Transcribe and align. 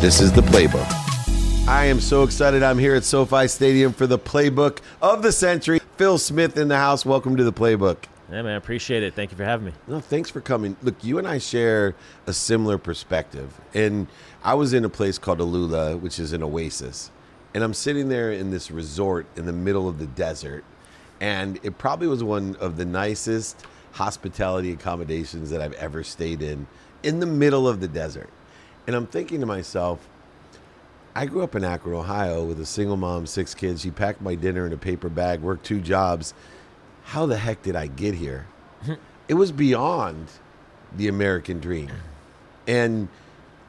This 0.00 0.20
is 0.20 0.30
the 0.30 0.42
playbook. 0.42 0.86
I 1.66 1.86
am 1.86 1.98
so 1.98 2.22
excited. 2.22 2.62
I'm 2.62 2.78
here 2.78 2.94
at 2.94 3.02
SoFi 3.02 3.48
Stadium 3.48 3.92
for 3.92 4.06
the 4.06 4.16
playbook 4.16 4.78
of 5.02 5.22
the 5.22 5.32
century. 5.32 5.80
Phil 5.96 6.18
Smith 6.18 6.56
in 6.56 6.68
the 6.68 6.76
house. 6.76 7.04
Welcome 7.04 7.36
to 7.36 7.42
the 7.42 7.52
playbook. 7.52 8.04
Yeah, 8.30 8.42
man, 8.42 8.52
I 8.52 8.56
appreciate 8.56 9.02
it. 9.02 9.14
Thank 9.14 9.32
you 9.32 9.36
for 9.36 9.42
having 9.42 9.66
me. 9.66 9.72
No, 9.88 9.98
thanks 9.98 10.30
for 10.30 10.40
coming. 10.40 10.76
Look, 10.84 11.02
you 11.02 11.18
and 11.18 11.26
I 11.26 11.38
share 11.38 11.96
a 12.28 12.32
similar 12.32 12.78
perspective. 12.78 13.60
And 13.74 14.06
I 14.44 14.54
was 14.54 14.72
in 14.72 14.84
a 14.84 14.88
place 14.88 15.18
called 15.18 15.40
AlUla, 15.40 15.98
which 16.00 16.20
is 16.20 16.32
an 16.32 16.44
oasis. 16.44 17.10
And 17.52 17.64
I'm 17.64 17.74
sitting 17.74 18.08
there 18.08 18.30
in 18.30 18.52
this 18.52 18.70
resort 18.70 19.26
in 19.34 19.46
the 19.46 19.52
middle 19.52 19.88
of 19.88 19.98
the 19.98 20.06
desert. 20.06 20.62
And 21.20 21.58
it 21.64 21.76
probably 21.76 22.06
was 22.06 22.22
one 22.22 22.54
of 22.60 22.76
the 22.76 22.84
nicest 22.84 23.66
hospitality 23.94 24.70
accommodations 24.70 25.50
that 25.50 25.60
I've 25.60 25.72
ever 25.72 26.04
stayed 26.04 26.40
in, 26.40 26.68
in 27.02 27.18
the 27.18 27.26
middle 27.26 27.66
of 27.66 27.80
the 27.80 27.88
desert. 27.88 28.30
And 28.88 28.96
I'm 28.96 29.06
thinking 29.06 29.40
to 29.40 29.46
myself, 29.46 30.08
I 31.14 31.26
grew 31.26 31.42
up 31.42 31.54
in 31.54 31.62
Akron, 31.62 31.94
Ohio 31.94 32.42
with 32.42 32.58
a 32.58 32.64
single 32.64 32.96
mom, 32.96 33.26
six 33.26 33.54
kids. 33.54 33.82
She 33.82 33.90
packed 33.90 34.22
my 34.22 34.34
dinner 34.34 34.66
in 34.66 34.72
a 34.72 34.78
paper 34.78 35.10
bag, 35.10 35.42
worked 35.42 35.66
two 35.66 35.82
jobs. 35.82 36.32
How 37.04 37.26
the 37.26 37.36
heck 37.36 37.62
did 37.62 37.76
I 37.76 37.86
get 37.86 38.14
here? 38.14 38.46
it 39.28 39.34
was 39.34 39.52
beyond 39.52 40.28
the 40.96 41.08
American 41.08 41.60
dream. 41.60 41.90
And 42.66 43.08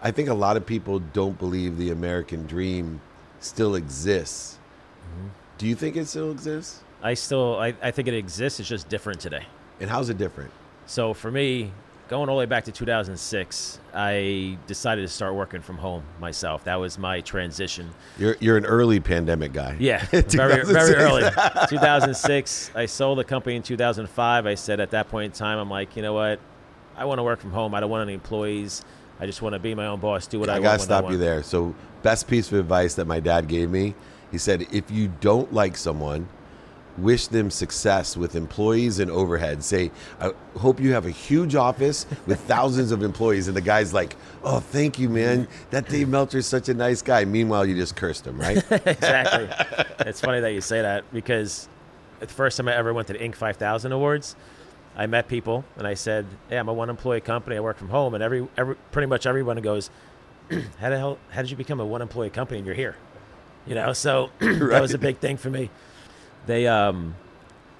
I 0.01 0.11
think 0.11 0.29
a 0.29 0.33
lot 0.33 0.55
of 0.55 0.65
people 0.65 0.99
don't 0.99 1.37
believe 1.37 1.77
the 1.77 1.91
American 1.91 2.47
dream 2.47 3.01
still 3.41 3.75
exists. 3.75 4.57
Mm-hmm. 5.03 5.27
Do 5.57 5.67
you 5.67 5.75
think 5.75 5.97
it 5.97 6.07
still 6.07 6.31
exists? 6.31 6.81
I 7.03 7.13
still, 7.15 7.59
I, 7.59 7.75
I 7.81 7.91
think 7.91 8.07
it 8.07 8.13
exists. 8.13 8.61
It's 8.61 8.69
just 8.69 8.87
different 8.87 9.19
today. 9.19 9.45
And 9.81 9.89
how's 9.89 10.09
it 10.09 10.17
different? 10.17 10.51
So 10.85 11.13
for 11.13 11.29
me, 11.29 11.73
going 12.09 12.27
all 12.27 12.35
the 12.35 12.39
way 12.39 12.45
back 12.47 12.65
to 12.65 12.71
2006, 12.71 13.79
I 13.93 14.57
decided 14.65 15.03
to 15.03 15.07
start 15.07 15.35
working 15.35 15.61
from 15.61 15.77
home 15.77 16.03
myself. 16.19 16.63
That 16.63 16.75
was 16.75 16.97
my 16.97 17.21
transition. 17.21 17.91
You're, 18.17 18.35
you're 18.39 18.57
an 18.57 18.65
early 18.65 18.99
pandemic 18.99 19.53
guy. 19.53 19.77
Yeah, 19.79 20.03
very, 20.11 20.65
very 20.65 20.95
early. 20.95 21.29
2006, 21.69 22.71
I 22.75 22.87
sold 22.87 23.19
the 23.19 23.23
company 23.23 23.55
in 23.55 23.63
2005. 23.63 24.45
I 24.47 24.55
said 24.55 24.79
at 24.79 24.89
that 24.91 25.09
point 25.09 25.25
in 25.25 25.31
time, 25.37 25.59
I'm 25.59 25.69
like, 25.69 25.95
you 25.95 26.01
know 26.01 26.13
what? 26.13 26.39
I 26.97 27.05
want 27.05 27.19
to 27.19 27.23
work 27.23 27.39
from 27.39 27.51
home. 27.51 27.75
I 27.75 27.79
don't 27.79 27.91
want 27.91 28.01
any 28.01 28.15
employees. 28.15 28.83
I 29.19 29.27
just 29.27 29.41
want 29.43 29.53
to 29.53 29.59
be 29.59 29.75
my 29.75 29.85
own 29.85 29.99
boss, 29.99 30.25
do 30.25 30.39
what 30.39 30.49
I, 30.49 30.53
I 30.53 30.55
want. 30.55 30.63
gotta 30.63 30.79
when 30.79 30.85
stop 30.85 31.03
want. 31.03 31.13
you 31.13 31.19
there. 31.19 31.43
So, 31.43 31.75
best 32.01 32.27
piece 32.27 32.51
of 32.51 32.57
advice 32.57 32.95
that 32.95 33.05
my 33.05 33.19
dad 33.19 33.47
gave 33.47 33.69
me, 33.69 33.93
he 34.31 34.37
said, 34.37 34.65
if 34.71 34.89
you 34.89 35.11
don't 35.21 35.53
like 35.53 35.77
someone, 35.77 36.27
wish 37.01 37.27
them 37.27 37.49
success 37.49 38.15
with 38.17 38.35
employees 38.35 38.99
and 38.99 39.09
overhead. 39.11 39.63
Say, 39.63 39.91
I 40.19 40.31
hope 40.57 40.79
you 40.79 40.93
have 40.93 41.05
a 41.05 41.11
huge 41.11 41.55
office 41.55 42.05
with 42.25 42.39
thousands 42.41 42.91
of 42.91 43.03
employees. 43.03 43.47
And 43.47 43.55
the 43.55 43.61
guy's 43.61 43.93
like, 43.93 44.15
oh, 44.43 44.59
thank 44.59 44.99
you, 44.99 45.09
man. 45.09 45.47
That 45.71 45.87
Dave 45.89 46.09
Meltzer 46.09 46.39
is 46.39 46.47
such 46.47 46.69
a 46.69 46.73
nice 46.73 47.01
guy. 47.01 47.25
Meanwhile, 47.25 47.65
you 47.65 47.75
just 47.75 47.95
cursed 47.95 48.27
him, 48.27 48.39
right? 48.39 48.57
exactly. 48.85 49.49
it's 49.99 50.21
funny 50.21 50.39
that 50.41 50.53
you 50.53 50.61
say 50.61 50.81
that 50.81 51.03
because 51.13 51.67
the 52.19 52.27
first 52.27 52.57
time 52.57 52.67
I 52.67 52.75
ever 52.75 52.93
went 52.93 53.07
to 53.07 53.13
the 53.13 53.19
Inc. 53.19 53.35
5000 53.35 53.91
Awards, 53.91 54.35
I 54.95 55.07
met 55.07 55.27
people 55.27 55.63
and 55.77 55.87
I 55.87 55.93
said, 55.93 56.25
"Hey, 56.49 56.57
I'm 56.57 56.67
a 56.67 56.73
one-employee 56.73 57.21
company. 57.21 57.55
I 57.55 57.61
work 57.61 57.77
from 57.77 57.89
home." 57.89 58.13
And 58.13 58.23
every, 58.23 58.47
every 58.57 58.75
pretty 58.91 59.05
much 59.05 59.25
everyone 59.25 59.57
goes, 59.61 59.89
"How 60.79 60.89
the 60.89 60.97
hell? 60.97 61.17
How 61.29 61.41
did 61.41 61.51
you 61.51 61.57
become 61.57 61.79
a 61.79 61.85
one-employee 61.85 62.31
company 62.31 62.57
and 62.57 62.65
you're 62.65 62.75
here?" 62.75 62.95
You 63.65 63.75
know, 63.75 63.93
so 63.93 64.31
that 64.39 64.81
was 64.81 64.93
a 64.93 64.97
big 64.97 65.19
thing 65.19 65.37
for 65.37 65.49
me. 65.49 65.69
They 66.45 66.67
um, 66.67 67.15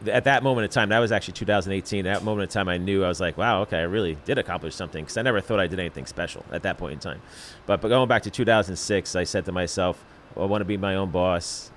at 0.08 0.24
that 0.26 0.44
moment 0.44 0.66
in 0.66 0.72
time, 0.72 0.90
that 0.90 1.00
was 1.00 1.12
actually 1.12 1.34
2018. 1.34 2.06
At 2.06 2.20
that 2.20 2.24
moment 2.24 2.50
in 2.50 2.54
time, 2.54 2.70
I 2.70 2.78
knew 2.78 3.04
I 3.04 3.08
was 3.08 3.20
like, 3.20 3.38
"Wow, 3.38 3.62
okay, 3.64 3.80
I 3.80 3.84
really 3.84 4.18
did 4.26 4.38
accomplish 4.38 4.76
something." 4.76 5.04
Because 5.04 5.18
I 5.18 5.22
never 5.22 5.42
thought 5.42 5.60
I 5.60 5.68
did 5.68 5.80
anything 5.80 6.06
special 6.06 6.46
at 6.52 6.64
that 6.64 6.78
point 6.78 6.94
in 6.94 7.00
time. 7.00 7.22
But 7.66 7.82
but 7.82 7.90
going 7.90 8.08
back 8.08 8.24
to 8.24 8.32
2006, 8.32 9.16
I 9.16 9.24
said 9.24 9.46
to 9.46 9.52
myself, 9.52 10.04
well, 10.36 10.46
"I 10.46 10.50
want 10.50 10.62
to 10.62 10.66
be 10.66 10.78
my 10.78 10.96
own 10.96 11.12
boss." 11.12 11.72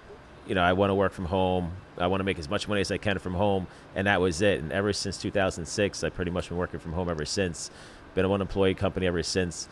you 0.47 0.55
know, 0.55 0.63
I 0.63 0.73
want 0.73 0.91
to 0.91 0.95
work 0.95 1.13
from 1.13 1.27
home. 1.27 1.73
I 1.99 2.07
want 2.07 2.21
to 2.21 2.25
make 2.25 2.39
as 2.39 2.49
much 2.49 2.67
money 2.67 2.81
as 2.81 2.91
I 2.91 2.98
can 2.98 3.19
from 3.19 3.35
home, 3.35 3.67
and 3.95 4.07
that 4.07 4.21
was 4.21 4.42
it. 4.42 4.61
And 4.61 4.73
ever 4.73 4.92
since 4.92 5.19
2006, 5.19 6.03
I've 6.03 6.15
pretty 6.15 6.31
much 6.31 6.48
been 6.48 6.59
working 6.59 6.81
from 6.81 6.92
home 6.92 7.09
ever 7.09 7.25
since. 7.25 7.71
Been 8.15 8.25
a 8.25 8.29
one-employee 8.29 8.75
company 8.75 9.07
ever 9.07 9.23
since. 9.23 9.69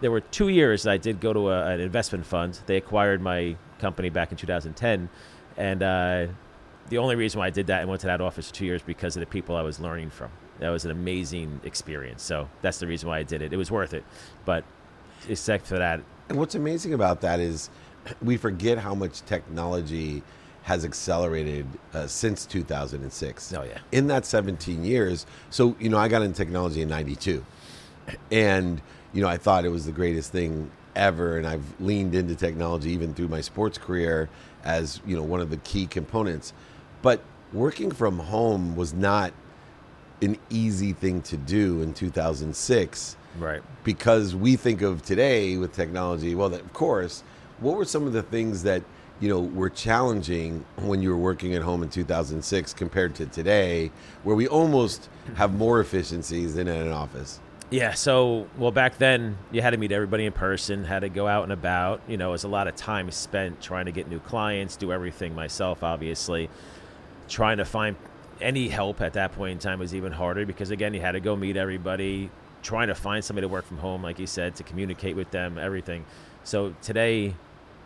There 0.00 0.10
were 0.10 0.20
two 0.20 0.48
years 0.48 0.86
I 0.86 0.96
did 0.96 1.20
go 1.20 1.32
to 1.32 1.50
a, 1.50 1.66
an 1.66 1.80
investment 1.80 2.26
fund. 2.26 2.58
They 2.66 2.76
acquired 2.76 3.20
my 3.20 3.56
company 3.78 4.10
back 4.10 4.32
in 4.32 4.38
2010, 4.38 5.08
and 5.60 5.82
uh, 5.82 6.26
the 6.88 6.96
only 6.96 7.16
reason 7.16 7.38
why 7.38 7.46
I 7.46 7.50
did 7.50 7.66
that 7.66 7.80
and 7.82 7.88
went 7.90 8.00
to 8.00 8.06
that 8.06 8.22
office 8.22 8.48
for 8.48 8.54
two 8.54 8.64
years 8.64 8.80
because 8.80 9.14
of 9.14 9.20
the 9.20 9.26
people 9.26 9.56
I 9.56 9.62
was 9.62 9.78
learning 9.78 10.08
from. 10.08 10.30
That 10.58 10.70
was 10.70 10.86
an 10.86 10.90
amazing 10.90 11.60
experience. 11.64 12.22
So 12.22 12.48
that's 12.62 12.78
the 12.78 12.86
reason 12.86 13.10
why 13.10 13.18
I 13.18 13.24
did 13.24 13.42
it. 13.42 13.52
It 13.52 13.58
was 13.58 13.70
worth 13.70 13.92
it, 13.92 14.02
but 14.46 14.64
except 15.28 15.66
for 15.66 15.76
that, 15.76 16.00
And 16.30 16.38
what's 16.38 16.54
amazing 16.54 16.94
about 16.94 17.20
that 17.20 17.40
is 17.40 17.68
we 18.22 18.38
forget 18.38 18.78
how 18.78 18.94
much 18.94 19.20
technology 19.26 20.22
has 20.62 20.84
accelerated 20.84 21.66
uh, 21.92 22.06
since 22.06 22.46
2006. 22.46 23.52
Oh, 23.52 23.62
yeah. 23.62 23.78
In 23.92 24.06
that 24.06 24.24
17 24.24 24.82
years. 24.82 25.26
So, 25.50 25.76
you 25.78 25.90
know, 25.90 25.98
I 25.98 26.08
got 26.08 26.22
into 26.22 26.36
technology 26.36 26.80
in 26.80 26.88
92. 26.88 27.44
And, 28.30 28.80
you 29.12 29.20
know, 29.20 29.28
I 29.28 29.36
thought 29.36 29.66
it 29.66 29.70
was 29.70 29.84
the 29.84 29.92
greatest 29.92 30.32
thing 30.32 30.70
ever. 30.96 31.36
And 31.36 31.46
I've 31.46 31.80
leaned 31.80 32.14
into 32.14 32.34
technology 32.34 32.90
even 32.92 33.12
through 33.12 33.28
my 33.28 33.42
sports 33.42 33.76
career 33.76 34.30
as, 34.64 35.00
you 35.06 35.16
know, 35.16 35.22
one 35.22 35.40
of 35.40 35.50
the 35.50 35.56
key 35.58 35.86
components. 35.86 36.52
But 37.02 37.22
working 37.52 37.90
from 37.90 38.18
home 38.18 38.76
was 38.76 38.92
not 38.94 39.32
an 40.22 40.38
easy 40.50 40.92
thing 40.92 41.22
to 41.22 41.36
do 41.36 41.82
in 41.82 41.94
2006 41.94 43.16
right? 43.38 43.62
because 43.84 44.36
we 44.36 44.56
think 44.56 44.82
of 44.82 45.02
today 45.02 45.56
with 45.56 45.72
technology 45.72 46.34
well 46.34 46.52
of 46.52 46.72
course 46.72 47.22
what 47.58 47.76
were 47.76 47.84
some 47.84 48.06
of 48.06 48.12
the 48.12 48.22
things 48.22 48.62
that 48.62 48.82
you 49.18 49.28
know 49.28 49.40
were 49.40 49.70
challenging 49.70 50.64
when 50.76 51.00
you 51.02 51.10
were 51.10 51.16
working 51.16 51.54
at 51.54 51.62
home 51.62 51.82
in 51.82 51.88
2006 51.88 52.74
compared 52.74 53.14
to 53.14 53.26
today 53.26 53.90
where 54.22 54.36
we 54.36 54.46
almost 54.46 55.08
have 55.36 55.54
more 55.54 55.80
efficiencies 55.80 56.54
than 56.54 56.68
in 56.68 56.76
an 56.76 56.92
office 56.92 57.40
Yeah. 57.70 57.92
So, 57.92 58.48
well, 58.58 58.72
back 58.72 58.98
then 58.98 59.38
you 59.52 59.62
had 59.62 59.70
to 59.70 59.76
meet 59.76 59.92
everybody 59.92 60.26
in 60.26 60.32
person, 60.32 60.84
had 60.84 61.00
to 61.00 61.08
go 61.08 61.28
out 61.28 61.44
and 61.44 61.52
about. 61.52 62.00
You 62.08 62.16
know, 62.16 62.30
it 62.30 62.32
was 62.32 62.44
a 62.44 62.48
lot 62.48 62.66
of 62.66 62.74
time 62.74 63.10
spent 63.12 63.60
trying 63.60 63.86
to 63.86 63.92
get 63.92 64.08
new 64.08 64.18
clients, 64.18 64.76
do 64.76 64.92
everything 64.92 65.34
myself, 65.34 65.84
obviously. 65.84 66.50
Trying 67.28 67.58
to 67.58 67.64
find 67.64 67.94
any 68.40 68.68
help 68.68 69.00
at 69.00 69.12
that 69.12 69.32
point 69.32 69.52
in 69.52 69.58
time 69.58 69.78
was 69.78 69.94
even 69.94 70.10
harder 70.10 70.44
because, 70.44 70.70
again, 70.70 70.94
you 70.94 71.00
had 71.00 71.12
to 71.12 71.20
go 71.20 71.36
meet 71.36 71.56
everybody, 71.56 72.30
trying 72.62 72.88
to 72.88 72.94
find 72.94 73.24
somebody 73.24 73.44
to 73.46 73.48
work 73.48 73.66
from 73.66 73.78
home, 73.78 74.02
like 74.02 74.18
you 74.18 74.26
said, 74.26 74.56
to 74.56 74.64
communicate 74.64 75.14
with 75.14 75.30
them, 75.30 75.56
everything. 75.56 76.04
So, 76.42 76.74
today, 76.82 77.36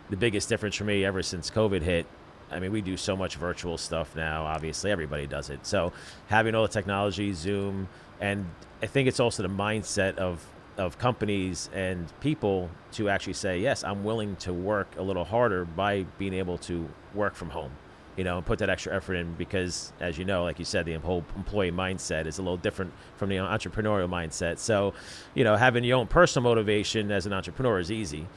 the 0.09 0.17
biggest 0.17 0.49
difference 0.49 0.75
for 0.75 0.85
me 0.85 1.05
ever 1.05 1.21
since 1.21 1.51
COVID 1.51 1.81
hit. 1.81 2.07
I 2.51 2.59
mean, 2.59 2.71
we 2.71 2.81
do 2.81 2.95
so 2.95 3.15
much 3.15 3.35
virtual 3.35 3.77
stuff 3.77 4.15
now. 4.15 4.45
Obviously, 4.45 4.89
everybody 4.89 5.27
does 5.27 5.49
it. 5.49 5.65
So, 5.65 5.93
having 6.27 6.55
all 6.55 6.63
the 6.63 6.69
technology, 6.69 7.33
Zoom, 7.33 7.87
and 8.19 8.45
I 8.81 8.87
think 8.87 9.07
it's 9.07 9.19
also 9.19 9.43
the 9.43 9.49
mindset 9.49 10.17
of 10.17 10.45
of 10.77 10.97
companies 10.97 11.69
and 11.73 12.11
people 12.19 12.69
to 12.91 13.09
actually 13.09 13.33
say, 13.33 13.59
yes, 13.59 13.83
I'm 13.83 14.03
willing 14.03 14.35
to 14.37 14.53
work 14.53 14.95
a 14.97 15.01
little 15.01 15.23
harder 15.23 15.65
by 15.65 16.03
being 16.17 16.33
able 16.33 16.57
to 16.59 16.89
work 17.13 17.35
from 17.35 17.49
home, 17.49 17.71
you 18.17 18.23
know, 18.23 18.37
and 18.37 18.45
put 18.45 18.59
that 18.59 18.69
extra 18.69 18.93
effort 18.93 19.15
in 19.15 19.33
because, 19.35 19.93
as 20.01 20.17
you 20.17 20.25
know, 20.25 20.43
like 20.43 20.59
you 20.59 20.65
said, 20.65 20.85
the 20.85 20.95
whole 20.95 21.23
employee 21.35 21.71
mindset 21.71 22.25
is 22.25 22.39
a 22.39 22.41
little 22.41 22.57
different 22.57 22.91
from 23.15 23.29
the 23.29 23.37
entrepreneurial 23.37 24.09
mindset. 24.09 24.59
So, 24.59 24.93
you 25.33 25.43
know, 25.43 25.55
having 25.55 25.83
your 25.83 25.97
own 25.97 26.07
personal 26.07 26.49
motivation 26.49 27.11
as 27.11 27.25
an 27.25 27.31
entrepreneur 27.31 27.79
is 27.79 27.89
easy, 27.91 28.27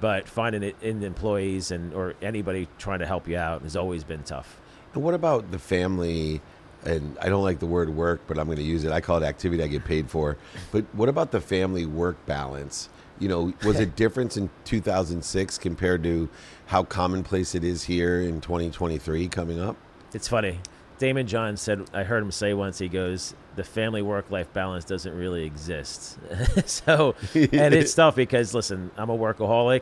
but 0.00 0.28
finding 0.28 0.62
it 0.62 0.76
in 0.80 1.00
the 1.00 1.06
employees 1.06 1.72
and 1.72 1.92
or 1.92 2.14
anybody 2.22 2.68
trying 2.78 3.00
to 3.00 3.06
help 3.06 3.26
you 3.26 3.36
out 3.36 3.62
has 3.62 3.74
always 3.76 4.04
been 4.04 4.22
tough. 4.22 4.60
and 4.94 5.02
what 5.02 5.14
about 5.14 5.50
the 5.50 5.58
family 5.58 6.40
and 6.84 7.16
i 7.20 7.28
don't 7.28 7.42
like 7.42 7.58
the 7.58 7.66
word 7.66 7.90
work 7.90 8.20
but 8.26 8.38
i'm 8.38 8.46
going 8.46 8.56
to 8.56 8.62
use 8.62 8.84
it 8.84 8.92
i 8.92 9.00
call 9.00 9.22
it 9.22 9.26
activity 9.26 9.62
i 9.62 9.66
get 9.66 9.84
paid 9.84 10.08
for 10.10 10.36
but 10.72 10.84
what 10.94 11.08
about 11.08 11.30
the 11.30 11.40
family 11.40 11.84
work 11.86 12.16
balance 12.26 12.88
you 13.18 13.28
know 13.28 13.52
was 13.64 13.78
it 13.80 13.94
different 13.96 14.36
in 14.36 14.48
2006 14.64 15.58
compared 15.58 16.02
to 16.02 16.28
how 16.66 16.82
commonplace 16.82 17.54
it 17.54 17.64
is 17.64 17.84
here 17.84 18.20
in 18.20 18.40
2023 18.40 19.28
coming 19.28 19.60
up 19.60 19.76
It's 20.14 20.28
funny. 20.28 20.58
Daymond 20.98 21.26
John 21.26 21.56
said, 21.56 21.88
I 21.94 22.02
heard 22.02 22.22
him 22.22 22.30
say 22.30 22.52
once, 22.52 22.78
he 22.78 22.86
goes, 22.88 23.34
the 23.56 23.64
family 23.64 24.02
work 24.02 24.30
life 24.30 24.52
balance 24.52 24.84
doesn't 24.84 25.14
really 25.16 25.44
exist. 25.46 26.18
so, 26.66 27.14
and 27.34 27.72
it's 27.72 27.94
tough 28.00 28.16
because, 28.16 28.52
listen, 28.52 28.90
I'm 28.98 29.08
a 29.08 29.16
workaholic. 29.16 29.80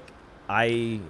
I, 0.48 1.00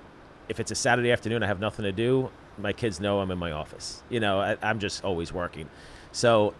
if 0.49 0.61
it's 0.61 0.71
a 0.71 0.75
Saturday 0.75 1.13
afternoon, 1.13 1.43
I 1.43 1.47
have 1.47 1.61
nothing 1.61 1.83
to 1.85 1.93
do. 1.93 2.31
My 2.59 2.73
kids 2.73 3.01
know 3.01 3.21
I'm 3.21 3.31
in 3.31 3.39
my 3.39 3.53
office. 3.53 4.03
You 4.09 4.21
know, 4.21 4.41
I, 4.41 4.57
I'm 4.63 4.79
just 4.79 5.05
always 5.05 5.33
working. 5.33 5.69
So 6.13 6.55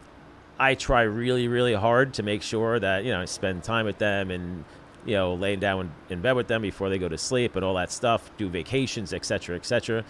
I 0.59 0.75
try 0.75 1.03
really, 1.03 1.49
really 1.49 1.75
hard 1.75 2.15
to 2.15 2.23
make 2.23 2.43
sure 2.43 2.79
that, 2.79 3.05
you 3.05 3.13
know, 3.13 3.21
I 3.21 3.25
spend 3.25 3.63
time 3.65 3.87
with 3.87 3.99
them 3.99 4.31
and, 4.31 4.65
you 5.07 5.15
know, 5.15 5.35
laying 5.35 5.61
down 5.61 5.93
in 6.11 6.21
bed 6.21 6.33
with 6.33 6.49
them 6.49 6.63
before 6.63 6.89
they 6.89 6.99
go 6.99 7.09
to 7.09 7.19
sleep 7.19 7.57
and 7.57 7.65
all 7.65 7.75
that 7.75 7.91
stuff, 7.93 8.31
do 8.37 8.49
vacations, 8.49 9.13
et 9.13 9.25
cetera, 9.25 9.57
et 9.57 9.65
cetera. 9.65 10.05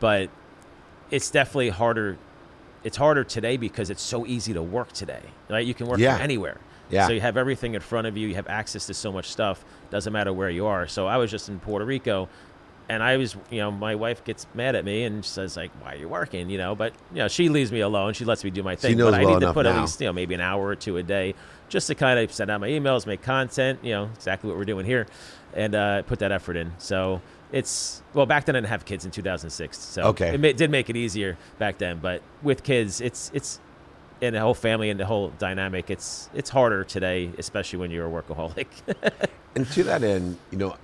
But 0.00 0.30
it's 1.10 1.30
definitely 1.30 1.70
harder. 1.70 2.18
It's 2.84 2.96
harder 2.96 3.22
today 3.24 3.56
because 3.56 3.90
it's 3.90 4.02
so 4.02 4.26
easy 4.26 4.52
to 4.54 4.62
work 4.62 4.92
today, 4.92 5.22
right? 5.48 5.64
You 5.64 5.74
can 5.74 5.86
work 5.86 5.98
Yeah. 6.00 6.14
from 6.14 6.22
anywhere. 6.22 6.58
Yeah. 6.90 7.06
So 7.06 7.12
you 7.12 7.20
have 7.20 7.36
everything 7.36 7.74
in 7.74 7.80
front 7.80 8.06
of 8.06 8.16
you. 8.16 8.28
You 8.28 8.34
have 8.34 8.48
access 8.48 8.86
to 8.88 8.94
so 8.94 9.12
much 9.12 9.30
stuff. 9.30 9.64
Doesn't 9.90 10.12
matter 10.12 10.32
where 10.32 10.50
you 10.50 10.66
are. 10.66 10.86
So 10.88 11.06
I 11.06 11.16
was 11.16 11.30
just 11.30 11.48
in 11.48 11.58
Puerto 11.60 11.84
Rico, 11.86 12.28
and 12.88 13.02
I 13.02 13.16
was, 13.16 13.36
you 13.50 13.58
know, 13.58 13.70
my 13.70 13.94
wife 13.94 14.24
gets 14.24 14.46
mad 14.54 14.74
at 14.74 14.84
me 14.84 15.04
and 15.04 15.24
she 15.24 15.30
says 15.30 15.56
like, 15.56 15.70
"Why 15.82 15.94
are 15.94 15.96
you 15.96 16.08
working?" 16.08 16.50
You 16.50 16.58
know, 16.58 16.74
but 16.74 16.92
you 17.12 17.18
know, 17.18 17.28
she 17.28 17.48
leaves 17.48 17.70
me 17.72 17.80
alone. 17.80 18.14
She 18.14 18.24
lets 18.24 18.44
me 18.44 18.50
do 18.50 18.62
my 18.62 18.76
thing. 18.76 18.92
She 18.92 18.94
knows 18.94 19.12
but 19.12 19.20
I 19.20 19.24
well 19.24 19.34
need 19.34 19.46
to 19.46 19.52
put 19.52 19.66
at 19.66 19.76
least, 19.80 20.00
you 20.00 20.06
know, 20.06 20.12
maybe 20.12 20.34
an 20.34 20.40
hour 20.40 20.66
or 20.66 20.74
two 20.76 20.96
a 20.96 21.02
day 21.02 21.34
just 21.68 21.86
to 21.86 21.94
kind 21.94 22.18
of 22.18 22.32
send 22.32 22.50
out 22.50 22.60
my 22.60 22.68
emails, 22.68 23.06
make 23.06 23.22
content. 23.22 23.78
You 23.82 23.92
know, 23.92 24.10
exactly 24.14 24.48
what 24.48 24.58
we're 24.58 24.64
doing 24.64 24.84
here, 24.86 25.06
and 25.54 25.74
uh, 25.74 26.02
put 26.02 26.18
that 26.20 26.32
effort 26.32 26.56
in. 26.56 26.72
So 26.78 27.20
it's 27.52 28.02
well 28.14 28.26
back 28.26 28.44
then 28.46 28.56
I 28.56 28.60
didn't 28.60 28.70
have 28.70 28.84
kids 28.84 29.04
in 29.04 29.10
2006, 29.10 29.78
so 29.78 30.02
Okay. 30.04 30.34
it 30.34 30.40
ma- 30.40 30.52
did 30.52 30.70
make 30.70 30.90
it 30.90 30.96
easier 30.96 31.36
back 31.58 31.78
then. 31.78 31.98
But 31.98 32.22
with 32.42 32.62
kids, 32.62 33.00
it's 33.00 33.30
it's 33.34 33.60
and 34.20 34.36
the 34.36 34.40
whole 34.40 34.54
family 34.54 34.88
and 34.88 35.00
the 35.00 35.06
whole 35.06 35.30
dynamic, 35.38 35.90
it's 35.90 36.30
it's 36.34 36.50
harder 36.50 36.84
today, 36.84 37.30
especially 37.38 37.78
when 37.80 37.90
you're 37.90 38.06
a 38.06 38.22
workaholic. 38.22 38.66
And 39.54 39.70
to 39.72 39.84
that 39.84 40.02
end, 40.02 40.38
you 40.50 40.56
know, 40.56 40.76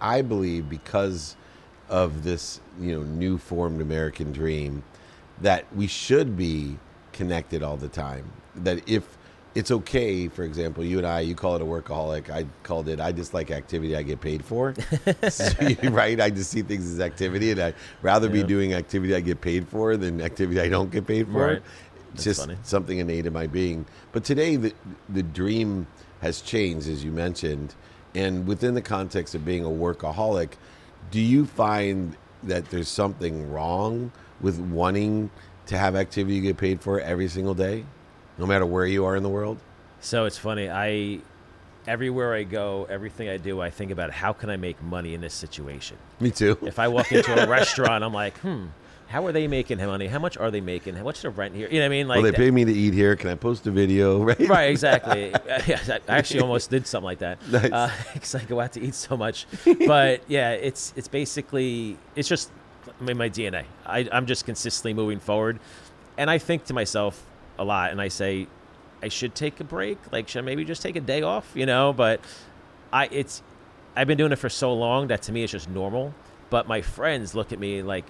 I 0.00 0.22
believe 0.22 0.68
because 0.68 1.36
of 1.88 2.24
this, 2.24 2.60
you 2.80 2.94
know, 2.94 3.02
new 3.02 3.38
formed 3.38 3.80
American 3.80 4.32
dream, 4.32 4.82
that 5.40 5.64
we 5.74 5.86
should 5.86 6.36
be 6.36 6.78
connected 7.12 7.62
all 7.62 7.76
the 7.76 7.88
time. 7.88 8.30
That 8.56 8.88
if 8.88 9.18
it's 9.54 9.70
okay, 9.70 10.26
for 10.28 10.42
example, 10.42 10.84
you 10.84 10.98
and 10.98 11.06
I, 11.06 11.20
you 11.20 11.34
call 11.34 11.54
it 11.56 11.62
a 11.62 11.64
workaholic. 11.64 12.28
I 12.28 12.46
called 12.64 12.88
it, 12.88 13.00
I 13.00 13.12
just 13.12 13.34
like 13.34 13.50
activity 13.50 13.96
I 13.96 14.02
get 14.02 14.20
paid 14.20 14.44
for. 14.44 14.74
So, 15.28 15.52
right? 15.84 16.20
I 16.20 16.30
just 16.30 16.50
see 16.50 16.62
things 16.62 16.90
as 16.90 17.00
activity, 17.00 17.50
and 17.50 17.60
I'd 17.60 17.74
rather 18.02 18.28
be 18.28 18.42
doing 18.42 18.74
activity 18.74 19.14
I 19.14 19.20
get 19.20 19.40
paid 19.40 19.68
for 19.68 19.96
than 19.96 20.20
activity 20.20 20.60
I 20.60 20.68
don't 20.68 20.90
get 20.90 21.06
paid 21.06 21.26
for. 21.28 21.46
Right. 21.46 21.62
It's 22.14 22.24
That's 22.24 22.24
just 22.24 22.40
funny. 22.40 22.58
something 22.62 22.98
innate 22.98 23.26
in 23.26 23.32
my 23.32 23.46
being. 23.46 23.86
But 24.12 24.24
today, 24.24 24.56
the 24.56 24.72
the 25.08 25.22
dream 25.22 25.86
has 26.20 26.40
changed, 26.40 26.88
as 26.88 27.04
you 27.04 27.10
mentioned, 27.10 27.74
and 28.14 28.46
within 28.46 28.74
the 28.74 28.82
context 28.82 29.34
of 29.34 29.44
being 29.44 29.64
a 29.64 29.68
workaholic, 29.68 30.52
do 31.10 31.20
you 31.20 31.46
find 31.46 32.16
that 32.42 32.70
there's 32.70 32.88
something 32.88 33.50
wrong 33.50 34.12
with 34.40 34.58
wanting 34.58 35.30
to 35.66 35.78
have 35.78 35.96
activity 35.96 36.36
you 36.36 36.42
get 36.42 36.56
paid 36.56 36.80
for 36.80 37.00
every 37.00 37.28
single 37.28 37.54
day, 37.54 37.84
no 38.38 38.46
matter 38.46 38.66
where 38.66 38.86
you 38.86 39.04
are 39.04 39.16
in 39.16 39.22
the 39.22 39.28
world? 39.28 39.58
so 40.04 40.26
it's 40.26 40.36
funny. 40.36 40.68
I 40.68 41.20
everywhere 41.86 42.34
I 42.34 42.42
go, 42.44 42.86
everything 42.90 43.28
I 43.28 43.36
do, 43.36 43.60
I 43.60 43.70
think 43.70 43.90
about 43.90 44.10
how 44.10 44.32
can 44.32 44.50
I 44.50 44.56
make 44.56 44.82
money 44.82 45.14
in 45.14 45.20
this 45.20 45.34
situation. 45.34 45.96
Me 46.20 46.30
too. 46.30 46.58
If 46.62 46.78
I 46.78 46.88
walk 46.88 47.12
into 47.12 47.42
a 47.42 47.46
restaurant, 47.48 48.04
I'm 48.04 48.12
like, 48.14 48.38
hmm, 48.38 48.66
how 49.06 49.26
are 49.26 49.32
they 49.32 49.46
making 49.46 49.78
money? 49.78 50.06
How 50.06 50.18
much 50.18 50.36
are 50.36 50.50
they 50.50 50.60
making? 50.60 51.02
What's 51.04 51.22
the 51.22 51.30
rent 51.30 51.54
here? 51.54 51.68
You 51.68 51.74
know 51.74 51.80
what 51.80 51.86
I 51.86 51.88
mean? 51.90 52.08
Like 52.08 52.22
Well, 52.22 52.32
they 52.32 52.36
pay 52.36 52.50
me 52.50 52.64
to 52.64 52.72
eat 52.72 52.94
here. 52.94 53.14
Can 53.16 53.30
I 53.30 53.34
post 53.34 53.66
a 53.66 53.70
video? 53.70 54.18
Right. 54.24 54.48
right, 54.48 54.70
exactly. 54.70 55.34
I 55.48 56.00
actually 56.08 56.40
almost 56.40 56.70
did 56.70 56.86
something 56.86 57.04
like 57.04 57.18
that 57.18 57.46
Nice. 57.48 57.92
because 58.14 58.34
I 58.34 58.44
go 58.44 58.60
out 58.60 58.72
to 58.72 58.80
eat 58.80 58.94
so 58.94 59.16
much. 59.16 59.46
But 59.86 60.22
yeah, 60.28 60.52
it's 60.52 60.92
it's 60.96 61.08
basically 61.08 61.98
it's 62.16 62.28
just 62.28 62.50
in 63.06 63.16
my 63.18 63.28
DNA. 63.28 63.64
I, 63.84 64.08
I'm 64.10 64.26
just 64.26 64.46
consistently 64.46 64.94
moving 64.94 65.20
forward, 65.20 65.60
and 66.16 66.30
I 66.30 66.38
think 66.38 66.64
to 66.66 66.74
myself 66.74 67.24
a 67.58 67.64
lot, 67.64 67.90
and 67.90 68.00
I 68.00 68.08
say, 68.08 68.46
I 69.04 69.08
should 69.08 69.34
take 69.34 69.60
a 69.60 69.64
break. 69.64 69.98
Like, 70.12 70.28
should 70.28 70.38
I 70.38 70.46
maybe 70.46 70.64
just 70.64 70.80
take 70.80 70.96
a 70.96 71.00
day 71.00 71.20
off? 71.20 71.50
You 71.54 71.66
know, 71.66 71.92
but 71.92 72.22
I 72.90 73.06
it's 73.12 73.42
I've 73.94 74.06
been 74.06 74.16
doing 74.16 74.32
it 74.32 74.36
for 74.36 74.48
so 74.48 74.72
long 74.72 75.08
that 75.08 75.20
to 75.22 75.32
me 75.32 75.42
it's 75.42 75.52
just 75.52 75.68
normal. 75.68 76.14
But 76.48 76.66
my 76.66 76.80
friends 76.80 77.34
look 77.34 77.52
at 77.52 77.58
me 77.58 77.82
like 77.82 78.06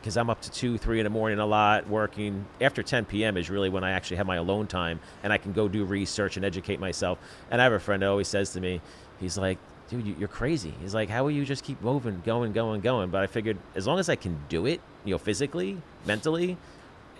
because 0.00 0.16
I'm 0.16 0.30
up 0.30 0.40
to 0.42 0.50
two, 0.50 0.78
three 0.78 1.00
in 1.00 1.04
the 1.04 1.10
morning 1.10 1.38
a 1.38 1.44
lot 1.46 1.86
working. 1.86 2.46
After 2.62 2.82
10 2.82 3.04
p.m. 3.04 3.36
is 3.36 3.50
really 3.50 3.68
when 3.68 3.84
I 3.84 3.90
actually 3.90 4.16
have 4.16 4.26
my 4.26 4.36
alone 4.36 4.66
time 4.66 5.00
and 5.22 5.32
I 5.34 5.36
can 5.38 5.52
go 5.52 5.68
do 5.68 5.84
research 5.84 6.36
and 6.36 6.46
educate 6.46 6.80
myself. 6.80 7.18
And 7.50 7.60
I 7.60 7.64
have 7.64 7.72
a 7.74 7.78
friend 7.78 8.02
that 8.02 8.08
always 8.08 8.26
says 8.26 8.52
to 8.54 8.60
me, 8.60 8.80
he's 9.20 9.36
like, 9.36 9.58
dude, 9.90 10.06
you- 10.06 10.16
you're 10.18 10.28
crazy. 10.28 10.72
He's 10.80 10.94
like, 10.94 11.08
how 11.10 11.22
will 11.24 11.30
you 11.30 11.44
just 11.44 11.62
keep 11.62 11.80
moving, 11.82 12.22
going, 12.24 12.52
going, 12.52 12.80
going? 12.80 13.10
But 13.10 13.22
I 13.22 13.26
figured 13.26 13.58
as 13.76 13.86
long 13.86 13.98
as 14.00 14.08
I 14.08 14.16
can 14.16 14.38
do 14.48 14.64
it, 14.66 14.80
you 15.04 15.12
know, 15.12 15.18
physically, 15.18 15.76
mentally, 16.06 16.56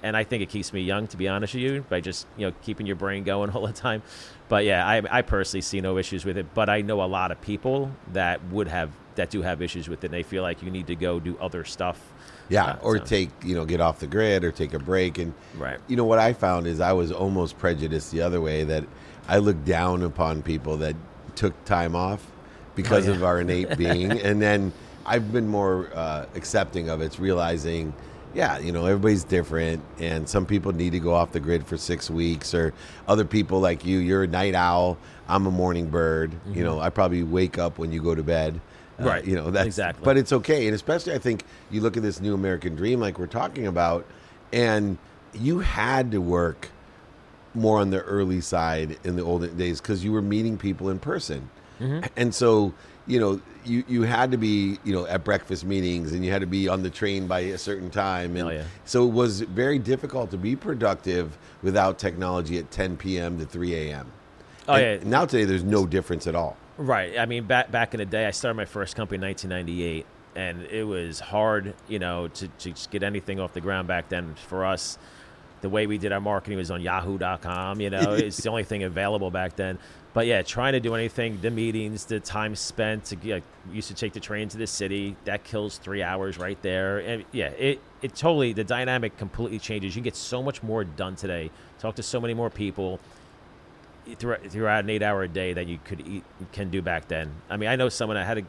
and 0.02 0.16
I 0.16 0.24
think 0.24 0.42
it 0.42 0.48
keeps 0.48 0.72
me 0.72 0.80
young, 0.82 1.06
to 1.08 1.16
be 1.16 1.28
honest 1.28 1.54
with 1.54 1.62
you, 1.62 1.84
by 1.88 2.00
just 2.00 2.26
you 2.36 2.46
know 2.46 2.52
keeping 2.62 2.86
your 2.86 2.96
brain 2.96 3.24
going 3.24 3.50
all 3.54 3.66
the 3.66 3.72
time. 3.72 4.02
But 4.48 4.64
yeah, 4.64 4.86
I, 4.86 5.02
I 5.18 5.22
personally 5.22 5.62
see 5.62 5.80
no 5.80 5.96
issues 5.98 6.24
with 6.24 6.36
it. 6.36 6.52
But 6.54 6.68
I 6.68 6.82
know 6.82 7.02
a 7.02 7.06
lot 7.06 7.30
of 7.32 7.40
people 7.40 7.90
that 8.12 8.42
would 8.50 8.68
have 8.68 8.90
that 9.14 9.30
do 9.30 9.42
have 9.42 9.60
issues 9.62 9.88
with 9.88 10.04
it. 10.04 10.06
And 10.08 10.14
they 10.14 10.22
feel 10.22 10.42
like 10.42 10.62
you 10.62 10.70
need 10.70 10.86
to 10.88 10.96
go 10.96 11.20
do 11.20 11.36
other 11.40 11.64
stuff. 11.64 12.00
Yeah, 12.48 12.64
Uh, 12.64 12.76
or 12.82 12.98
so- 12.98 13.04
take 13.04 13.30
you 13.44 13.54
know 13.54 13.64
get 13.64 13.80
off 13.80 14.00
the 14.00 14.06
grid 14.06 14.44
or 14.44 14.50
take 14.52 14.74
a 14.74 14.78
break. 14.78 15.18
And 15.18 15.32
Right. 15.56 15.78
you 15.88 15.96
know 15.96 16.04
what 16.04 16.18
I 16.18 16.32
found 16.32 16.66
is 16.66 16.80
I 16.80 16.92
was 16.92 17.12
almost 17.12 17.58
prejudiced 17.58 18.10
the 18.10 18.22
other 18.22 18.40
way 18.40 18.64
that 18.64 18.84
I 19.28 19.38
looked 19.38 19.64
down 19.64 20.02
upon 20.02 20.42
people 20.42 20.76
that 20.78 20.96
took 21.36 21.64
time 21.64 21.94
off 21.96 22.26
because 22.74 23.06
Oh, 23.06 23.10
yeah. 23.12 23.16
of 23.16 23.24
our 23.24 23.40
innate 23.40 23.76
being, 23.78 24.10
and 24.28 24.40
then 24.42 24.72
I've 25.06 25.32
been 25.32 25.48
more 25.48 25.88
uh, 25.94 26.26
accepting 26.34 26.88
of 26.90 27.00
it, 27.00 27.06
It's 27.06 27.18
realizing. 27.20 27.92
Yeah, 28.34 28.58
you 28.58 28.72
know, 28.72 28.86
everybody's 28.86 29.24
different, 29.24 29.82
and 29.98 30.28
some 30.28 30.46
people 30.46 30.72
need 30.72 30.90
to 30.92 30.98
go 31.00 31.12
off 31.14 31.32
the 31.32 31.40
grid 31.40 31.66
for 31.66 31.76
six 31.76 32.08
weeks, 32.10 32.54
or 32.54 32.72
other 33.06 33.24
people 33.24 33.60
like 33.60 33.84
you, 33.84 33.98
you're 33.98 34.22
a 34.24 34.26
night 34.26 34.54
owl. 34.54 34.96
I'm 35.28 35.46
a 35.46 35.50
morning 35.50 35.88
bird. 35.90 36.32
You 36.52 36.64
know, 36.64 36.80
I 36.80 36.88
probably 36.90 37.22
wake 37.22 37.58
up 37.58 37.78
when 37.78 37.92
you 37.92 38.02
go 38.02 38.14
to 38.14 38.22
bed. 38.22 38.54
Uh, 38.54 38.58
Mm-hmm. 39.02 39.08
Right. 39.08 39.24
You 39.24 39.34
know, 39.34 39.50
that's 39.50 39.66
Exactly. 39.66 40.04
But 40.04 40.16
it's 40.18 40.32
okay, 40.32 40.66
and 40.66 40.74
especially 40.74 41.14
I 41.14 41.18
think 41.18 41.44
you 41.70 41.80
look 41.80 41.96
at 41.96 42.02
this 42.02 42.20
new 42.20 42.34
American 42.34 42.76
dream, 42.76 43.00
like 43.00 43.18
we're 43.18 43.26
talking 43.26 43.66
about, 43.66 44.06
and 44.52 44.98
you 45.34 45.60
had 45.60 46.10
to 46.12 46.20
work 46.20 46.68
more 47.54 47.80
on 47.80 47.90
the 47.90 48.00
early 48.02 48.40
side 48.40 48.98
in 49.04 49.16
the 49.16 49.22
olden 49.22 49.56
days 49.56 49.80
because 49.80 50.04
you 50.04 50.12
were 50.12 50.22
meeting 50.22 50.56
people 50.58 50.88
in 50.90 50.98
person, 50.98 51.48
Mm-hmm. 51.80 52.04
and 52.16 52.34
so 52.34 52.72
you 53.06 53.18
know 53.18 53.40
you 53.64 53.84
you 53.88 54.02
had 54.02 54.30
to 54.32 54.36
be 54.36 54.78
you 54.84 54.92
know 54.92 55.06
at 55.06 55.24
breakfast 55.24 55.64
meetings 55.64 56.12
and 56.12 56.24
you 56.24 56.30
had 56.32 56.40
to 56.40 56.46
be 56.46 56.68
on 56.68 56.82
the 56.82 56.90
train 56.90 57.26
by 57.26 57.40
a 57.40 57.58
certain 57.58 57.90
time, 57.90 58.36
and 58.36 58.48
Oh, 58.48 58.50
yeah. 58.50 58.64
so 58.84 59.06
it 59.06 59.12
was 59.12 59.40
very 59.40 59.78
difficult 59.78 60.30
to 60.32 60.36
be 60.38 60.56
productive 60.56 61.36
without 61.62 61.98
technology 61.98 62.58
at 62.58 62.70
10 62.70 62.96
p.m. 62.96 63.38
to 63.38 63.44
3 63.46 63.74
a.m. 63.74 64.10
Oh, 64.68 64.74
And 64.74 65.02
yeah. 65.02 65.08
Now 65.08 65.24
today, 65.26 65.44
there's 65.44 65.64
no 65.64 65.86
difference 65.86 66.26
at 66.26 66.34
all. 66.34 66.56
Right. 66.78 67.18
I 67.18 67.26
mean, 67.26 67.44
back 67.44 67.70
back 67.70 67.94
in 67.94 67.98
the 67.98 68.06
day, 68.06 68.26
I 68.26 68.30
started 68.30 68.56
my 68.56 68.64
first 68.64 68.96
company 68.96 69.16
in 69.16 69.22
1998, 69.28 70.06
and 70.36 70.62
it 70.62 70.84
was 70.84 71.20
hard, 71.20 71.74
you 71.88 71.98
know, 71.98 72.28
to, 72.28 72.48
to 72.48 72.70
just 72.70 72.90
get 72.90 73.02
anything 73.02 73.38
off 73.40 73.52
the 73.52 73.60
ground 73.60 73.86
back 73.88 74.08
then. 74.08 74.34
For 74.48 74.64
us, 74.64 74.98
the 75.60 75.68
way 75.68 75.86
we 75.86 75.98
did 75.98 76.10
our 76.12 76.20
marketing 76.20 76.58
was 76.58 76.70
on 76.70 76.80
Yahoo.com. 76.80 77.80
You 77.80 77.90
know, 77.90 78.12
it's 78.14 78.38
the 78.38 78.48
only 78.50 78.64
thing 78.64 78.82
available 78.84 79.30
back 79.30 79.54
then. 79.56 79.78
But 80.14 80.26
yeah, 80.26 80.42
trying 80.42 80.74
to 80.74 80.80
do 80.80 80.94
anything, 80.94 81.40
the 81.40 81.50
meetings, 81.50 82.04
the 82.04 82.20
time 82.20 82.54
spent 82.54 83.06
to 83.06 83.16
get, 83.16 83.42
used 83.72 83.88
to 83.88 83.94
take 83.94 84.12
the 84.12 84.20
train 84.20 84.48
to 84.50 84.58
the 84.58 84.66
city. 84.66 85.16
That 85.24 85.42
kills 85.42 85.78
three 85.78 86.02
hours 86.02 86.38
right 86.38 86.60
there. 86.60 86.98
And 86.98 87.24
yeah, 87.32 87.48
it 87.48 87.80
it 88.02 88.14
totally 88.14 88.52
the 88.52 88.64
dynamic 88.64 89.16
completely 89.16 89.58
changes. 89.58 89.96
You 89.96 90.02
get 90.02 90.16
so 90.16 90.42
much 90.42 90.62
more 90.62 90.84
done 90.84 91.16
today. 91.16 91.50
Talk 91.78 91.94
to 91.94 92.02
so 92.02 92.20
many 92.20 92.34
more 92.34 92.50
people 92.50 93.00
throughout, 94.18 94.44
throughout 94.46 94.84
an 94.84 94.90
eight 94.90 95.02
hour 95.02 95.22
a 95.22 95.28
day 95.28 95.54
that 95.54 95.66
you 95.66 95.78
could 95.84 96.06
eat 96.06 96.24
can 96.52 96.70
do 96.70 96.82
back 96.82 97.08
then. 97.08 97.30
I 97.48 97.56
mean, 97.56 97.68
I 97.68 97.76
know 97.76 97.88
someone 97.88 98.16
I 98.18 98.24
had 98.24 98.38
a 98.38 98.42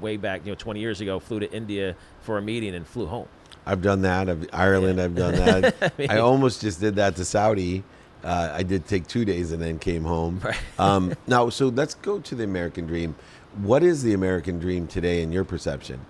way 0.00 0.16
back, 0.16 0.42
you 0.44 0.52
know, 0.52 0.56
20 0.56 0.80
years 0.80 1.00
ago, 1.00 1.18
flew 1.18 1.40
to 1.40 1.50
India 1.52 1.96
for 2.20 2.38
a 2.38 2.42
meeting 2.42 2.74
and 2.74 2.86
flew 2.86 3.06
home. 3.06 3.26
I've 3.66 3.82
done 3.82 4.02
that. 4.02 4.28
I've, 4.28 4.48
Ireland, 4.52 5.00
I've 5.00 5.14
done 5.14 5.34
that. 5.34 5.92
I, 6.10 6.18
almost 6.18 6.60
just 6.60 6.80
did 6.80 6.96
that 6.96 7.16
to 7.16 7.24
Saudi. 7.24 7.84
Uh, 8.22 8.50
I 8.52 8.62
did 8.62 8.86
take 8.86 9.06
two 9.06 9.24
days 9.24 9.52
and 9.52 9.62
then 9.62 9.78
came 9.78 10.04
home. 10.04 10.40
Right. 10.42 10.56
um, 10.78 11.14
now, 11.26 11.48
so 11.48 11.68
let's 11.68 11.94
go 11.94 12.20
to 12.20 12.34
the 12.34 12.44
American 12.44 12.86
dream. 12.86 13.14
What 13.62 13.82
is 13.82 14.02
the 14.02 14.12
American 14.12 14.58
dream 14.58 14.86
today 14.86 15.22
in 15.22 15.32
your 15.32 15.44
perception? 15.44 16.04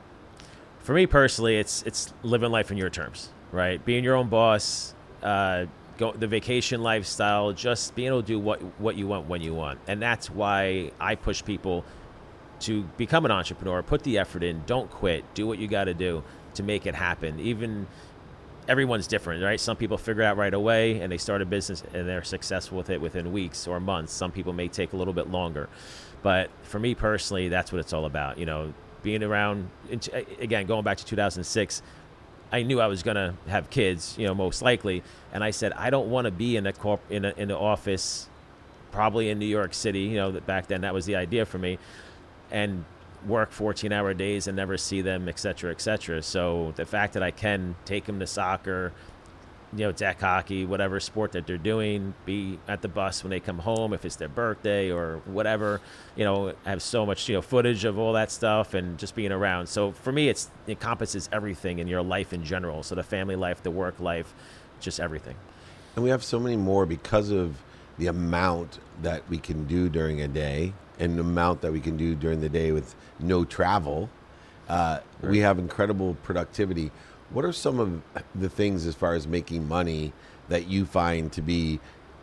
For 0.80 0.94
me 0.94 1.06
personally, 1.06 1.56
it's 1.56 1.82
it's 1.82 2.12
living 2.22 2.50
life 2.50 2.70
in 2.70 2.76
your 2.76 2.90
terms, 2.90 3.30
right? 3.52 3.84
Being 3.84 4.02
your 4.02 4.16
own 4.16 4.28
boss, 4.28 4.94
uh, 5.22 5.66
go 5.98 6.12
the 6.12 6.26
vacation 6.26 6.82
lifestyle, 6.82 7.52
just 7.52 7.94
being 7.94 8.08
able 8.08 8.22
to 8.22 8.26
do 8.26 8.38
what 8.38 8.60
what 8.80 8.96
you 8.96 9.06
want 9.06 9.28
when 9.28 9.40
you 9.40 9.54
want, 9.54 9.78
and 9.86 10.02
that's 10.02 10.30
why 10.30 10.90
I 10.98 11.14
push 11.14 11.44
people 11.44 11.84
to 12.60 12.82
become 12.96 13.24
an 13.24 13.30
entrepreneur. 13.30 13.82
Put 13.82 14.02
the 14.02 14.18
effort 14.18 14.42
in. 14.42 14.62
Don't 14.66 14.90
quit. 14.90 15.24
Do 15.34 15.46
what 15.46 15.58
you 15.58 15.68
got 15.68 15.84
to 15.84 15.94
do 15.94 16.22
to 16.54 16.62
make 16.62 16.86
it 16.86 16.94
happen. 16.94 17.38
Even 17.40 17.86
everyone's 18.68 19.06
different, 19.06 19.42
right? 19.42 19.60
Some 19.60 19.76
people 19.76 19.98
figure 19.98 20.22
out 20.22 20.36
right 20.36 20.54
away 20.54 21.00
and 21.00 21.10
they 21.10 21.18
start 21.18 21.42
a 21.42 21.46
business 21.46 21.82
and 21.92 22.08
they're 22.08 22.24
successful 22.24 22.78
with 22.78 22.90
it 22.90 23.00
within 23.00 23.32
weeks 23.32 23.66
or 23.66 23.80
months. 23.80 24.12
Some 24.12 24.32
people 24.32 24.52
may 24.52 24.68
take 24.68 24.92
a 24.92 24.96
little 24.96 25.14
bit 25.14 25.28
longer. 25.30 25.68
But 26.22 26.50
for 26.62 26.78
me 26.78 26.94
personally, 26.94 27.48
that's 27.48 27.72
what 27.72 27.78
it's 27.78 27.92
all 27.92 28.04
about. 28.04 28.38
You 28.38 28.46
know, 28.46 28.74
being 29.02 29.22
around, 29.22 29.70
uh, 29.90 30.20
again, 30.38 30.66
going 30.66 30.84
back 30.84 30.98
to 30.98 31.04
2006, 31.04 31.82
I 32.52 32.62
knew 32.62 32.80
I 32.80 32.88
was 32.88 33.02
going 33.02 33.14
to 33.14 33.34
have 33.48 33.70
kids, 33.70 34.16
you 34.18 34.26
know, 34.26 34.34
most 34.34 34.60
likely. 34.60 35.02
And 35.32 35.42
I 35.42 35.50
said, 35.50 35.72
I 35.72 35.90
don't 35.90 36.10
want 36.10 36.26
to 36.26 36.30
be 36.30 36.56
in 36.56 36.66
a 36.66 36.72
corp, 36.72 37.00
in 37.10 37.24
a, 37.24 37.32
in 37.36 37.48
the 37.48 37.56
office, 37.56 38.28
probably 38.92 39.30
in 39.30 39.38
New 39.38 39.46
York 39.46 39.72
City. 39.72 40.00
You 40.00 40.16
know, 40.16 40.32
back 40.32 40.66
then 40.66 40.82
that 40.82 40.92
was 40.92 41.06
the 41.06 41.16
idea 41.16 41.46
for 41.46 41.58
me. 41.58 41.78
And 42.50 42.84
work 43.26 43.52
14 43.52 43.92
hour 43.92 44.14
days 44.14 44.46
and 44.46 44.56
never 44.56 44.76
see 44.76 45.02
them, 45.02 45.28
et 45.28 45.38
cetera, 45.38 45.70
et 45.70 45.80
cetera. 45.80 46.22
So 46.22 46.72
the 46.76 46.86
fact 46.86 47.14
that 47.14 47.22
I 47.22 47.30
can 47.30 47.76
take 47.84 48.04
them 48.06 48.18
to 48.20 48.26
soccer, 48.26 48.92
you 49.72 49.84
know, 49.84 49.92
deck 49.92 50.20
hockey, 50.20 50.64
whatever 50.64 50.98
sport 50.98 51.32
that 51.32 51.46
they're 51.46 51.58
doing, 51.58 52.14
be 52.24 52.58
at 52.66 52.82
the 52.82 52.88
bus 52.88 53.22
when 53.22 53.30
they 53.30 53.40
come 53.40 53.58
home, 53.58 53.92
if 53.92 54.04
it's 54.04 54.16
their 54.16 54.28
birthday 54.28 54.90
or 54.90 55.18
whatever, 55.26 55.80
you 56.16 56.24
know, 56.24 56.54
I 56.64 56.70
have 56.70 56.82
so 56.82 57.06
much, 57.06 57.28
you 57.28 57.36
know, 57.36 57.42
footage 57.42 57.84
of 57.84 57.98
all 57.98 58.14
that 58.14 58.30
stuff 58.30 58.74
and 58.74 58.98
just 58.98 59.14
being 59.14 59.32
around. 59.32 59.68
So 59.68 59.92
for 59.92 60.12
me, 60.12 60.28
it's, 60.28 60.50
it 60.66 60.72
encompasses 60.72 61.28
everything 61.32 61.78
in 61.78 61.86
your 61.86 62.02
life 62.02 62.32
in 62.32 62.44
general. 62.44 62.82
So 62.82 62.94
the 62.94 63.02
family 63.02 63.36
life, 63.36 63.62
the 63.62 63.70
work 63.70 64.00
life, 64.00 64.34
just 64.80 64.98
everything. 64.98 65.36
And 65.94 66.02
we 66.02 66.10
have 66.10 66.24
so 66.24 66.40
many 66.40 66.56
more 66.56 66.86
because 66.86 67.30
of 67.30 67.56
the 67.98 68.06
amount 68.06 68.78
that 69.02 69.28
we 69.28 69.38
can 69.38 69.66
do 69.66 69.88
during 69.88 70.20
a 70.22 70.28
day 70.28 70.72
and 71.00 71.19
amount 71.19 71.62
that 71.62 71.73
we 71.73 71.80
can 71.80 71.97
do 71.97 72.14
during 72.14 72.40
the 72.40 72.49
day 72.49 72.71
with 72.71 72.95
no 73.19 73.45
travel. 73.45 74.09
Uh, 74.69 75.00
We 75.23 75.38
have 75.38 75.59
incredible 75.59 76.14
productivity. 76.23 76.92
What 77.30 77.45
are 77.45 77.52
some 77.52 77.80
of 77.80 78.02
the 78.35 78.49
things 78.49 78.87
as 78.87 78.95
far 78.95 79.14
as 79.14 79.26
making 79.26 79.66
money 79.66 80.12
that 80.49 80.69
you 80.69 80.85
find 80.85 81.33
to 81.33 81.42
be 81.42 81.80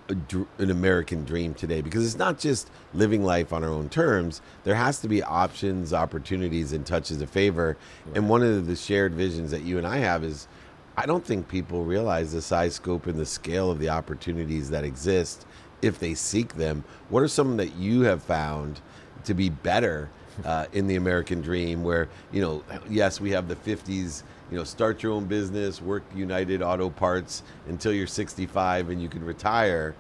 a 0.09 0.15
dr- 0.15 0.47
an 0.59 0.69
American 0.71 1.25
dream 1.25 1.53
today? 1.53 1.81
Because 1.81 2.05
it's 2.05 2.17
not 2.17 2.39
just 2.39 2.69
living 2.93 3.23
life 3.23 3.51
on 3.51 3.63
our 3.63 3.69
own 3.69 3.89
terms. 3.89 4.41
There 4.63 4.75
has 4.75 4.99
to 4.99 5.07
be 5.07 5.21
options, 5.23 5.91
opportunities, 5.93 6.71
and 6.71 6.85
touches 6.85 7.21
of 7.21 7.29
favor. 7.29 7.77
And 8.13 8.29
one 8.29 8.43
of 8.43 8.67
the 8.67 8.75
shared 8.75 9.13
visions 9.13 9.51
that 9.51 9.63
you 9.63 9.77
and 9.77 9.87
I 9.87 9.97
have 9.97 10.23
is 10.23 10.47
I 10.95 11.05
don't 11.05 11.25
think 11.25 11.47
people 11.47 11.83
realize 11.85 12.31
the 12.31 12.41
size, 12.41 12.75
scope, 12.75 13.05
and 13.07 13.19
the 13.19 13.25
scale 13.25 13.69
of 13.69 13.79
the 13.79 13.89
opportunities 13.89 14.69
that 14.71 14.83
exist 14.83 15.45
if 15.81 15.99
they 15.99 16.13
seek 16.13 16.55
them. 16.55 16.83
What 17.09 17.23
are 17.23 17.27
some 17.27 17.57
that 17.57 17.75
you 17.75 18.01
have 18.01 18.23
found 18.23 18.81
to 19.25 19.33
be 19.33 19.49
better 19.49 20.09
uh, 20.45 20.65
in 20.73 20.87
the 20.87 20.95
American 20.95 21.41
dream? 21.41 21.83
Where 21.83 22.09
you 22.31 22.41
know, 22.41 22.63
yes, 22.89 23.21
we 23.21 23.31
have 23.31 23.47
the 23.47 23.55
'50s. 23.55 24.23
You 24.49 24.57
know, 24.57 24.63
start 24.63 25.03
your 25.03 25.11
own 25.11 25.25
business, 25.25 25.81
work 25.81 26.03
United 26.15 26.61
Auto 26.61 26.89
Parts 26.89 27.43
until 27.67 27.91
you're 27.91 28.07
65 28.07 28.89
and 28.89 29.01
you 29.01 29.09
can 29.09 29.25
retire. 29.25 29.93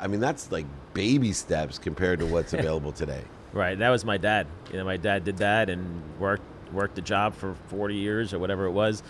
I 0.00 0.06
mean, 0.06 0.18
that's 0.18 0.50
like 0.50 0.64
baby 0.94 1.34
steps 1.34 1.78
compared 1.78 2.20
to 2.20 2.26
what's 2.26 2.52
available 2.54 2.92
today. 2.92 3.22
Right. 3.52 3.78
That 3.78 3.90
was 3.90 4.04
my 4.06 4.16
dad. 4.16 4.46
You 4.70 4.78
know, 4.78 4.84
my 4.84 4.96
dad 4.96 5.24
did 5.24 5.36
that 5.38 5.68
and 5.68 6.02
worked 6.18 6.42
worked 6.72 6.94
the 6.94 7.02
job 7.02 7.34
for 7.34 7.54
40 7.68 7.94
years 7.94 8.32
or 8.32 8.38
whatever 8.38 8.64
it 8.64 8.70
was. 8.70 9.02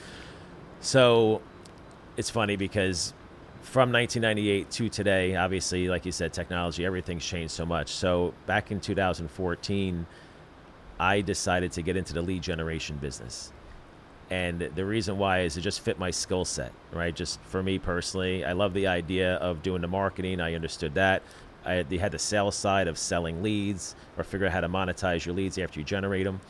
So 0.80 1.40
it's 2.16 2.30
funny 2.30 2.56
because 2.56 3.14
from 3.62 3.92
1998 3.92 4.70
to 4.72 4.88
today, 4.88 5.36
obviously, 5.36 5.88
like 5.88 6.04
you 6.04 6.12
said, 6.12 6.32
technology, 6.32 6.84
everything's 6.84 7.24
changed 7.24 7.52
so 7.52 7.64
much. 7.64 7.90
So 7.90 8.34
back 8.46 8.70
in 8.70 8.80
2014, 8.80 10.06
I 10.98 11.20
decided 11.20 11.72
to 11.72 11.82
get 11.82 11.96
into 11.96 12.12
the 12.12 12.22
lead 12.22 12.42
generation 12.42 12.96
business. 12.96 13.52
And 14.30 14.60
the 14.60 14.84
reason 14.84 15.18
why 15.18 15.40
is 15.40 15.56
it 15.56 15.60
just 15.60 15.80
fit 15.80 15.98
my 15.98 16.10
skill 16.10 16.44
set, 16.44 16.72
right? 16.92 17.14
Just 17.14 17.40
for 17.42 17.62
me 17.62 17.78
personally, 17.78 18.44
I 18.44 18.52
love 18.52 18.74
the 18.74 18.86
idea 18.86 19.34
of 19.36 19.62
doing 19.62 19.80
the 19.80 19.88
marketing. 19.88 20.40
I 20.40 20.54
understood 20.54 20.94
that. 20.94 21.22
I 21.64 21.82
they 21.82 21.98
had 21.98 22.12
the 22.12 22.18
sales 22.18 22.56
side 22.56 22.88
of 22.88 22.98
selling 22.98 23.42
leads 23.42 23.94
or 24.18 24.24
figure 24.24 24.46
out 24.46 24.52
how 24.52 24.60
to 24.60 24.68
monetize 24.68 25.24
your 25.24 25.34
leads 25.34 25.58
after 25.58 25.78
you 25.78 25.84
generate 25.84 26.24
them. 26.24 26.40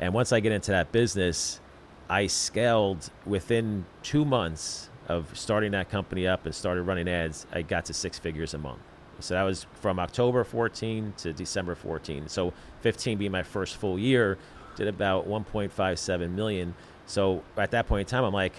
And 0.00 0.14
once 0.14 0.32
I 0.32 0.40
get 0.40 0.52
into 0.52 0.70
that 0.70 0.92
business, 0.92 1.60
I 2.08 2.26
scaled 2.26 3.10
within 3.26 3.84
two 4.02 4.24
months 4.24 4.88
of 5.08 5.36
starting 5.38 5.72
that 5.72 5.90
company 5.90 6.26
up 6.26 6.44
and 6.46 6.54
started 6.54 6.82
running 6.82 7.08
ads. 7.08 7.46
I 7.52 7.62
got 7.62 7.86
to 7.86 7.94
six 7.94 8.18
figures 8.18 8.54
a 8.54 8.58
month. 8.58 8.80
So 9.20 9.34
that 9.34 9.42
was 9.42 9.66
from 9.80 9.98
October 9.98 10.44
14 10.44 11.14
to 11.18 11.32
December 11.32 11.74
14. 11.74 12.28
So 12.28 12.52
15 12.82 13.18
being 13.18 13.32
my 13.32 13.42
first 13.42 13.76
full 13.76 13.98
year, 13.98 14.38
did 14.76 14.86
about 14.86 15.26
1.57 15.28 16.30
million. 16.30 16.74
So 17.06 17.42
at 17.56 17.72
that 17.72 17.88
point 17.88 18.06
in 18.08 18.10
time, 18.10 18.22
I'm 18.24 18.32
like, 18.34 18.52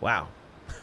wow, 0.00 0.28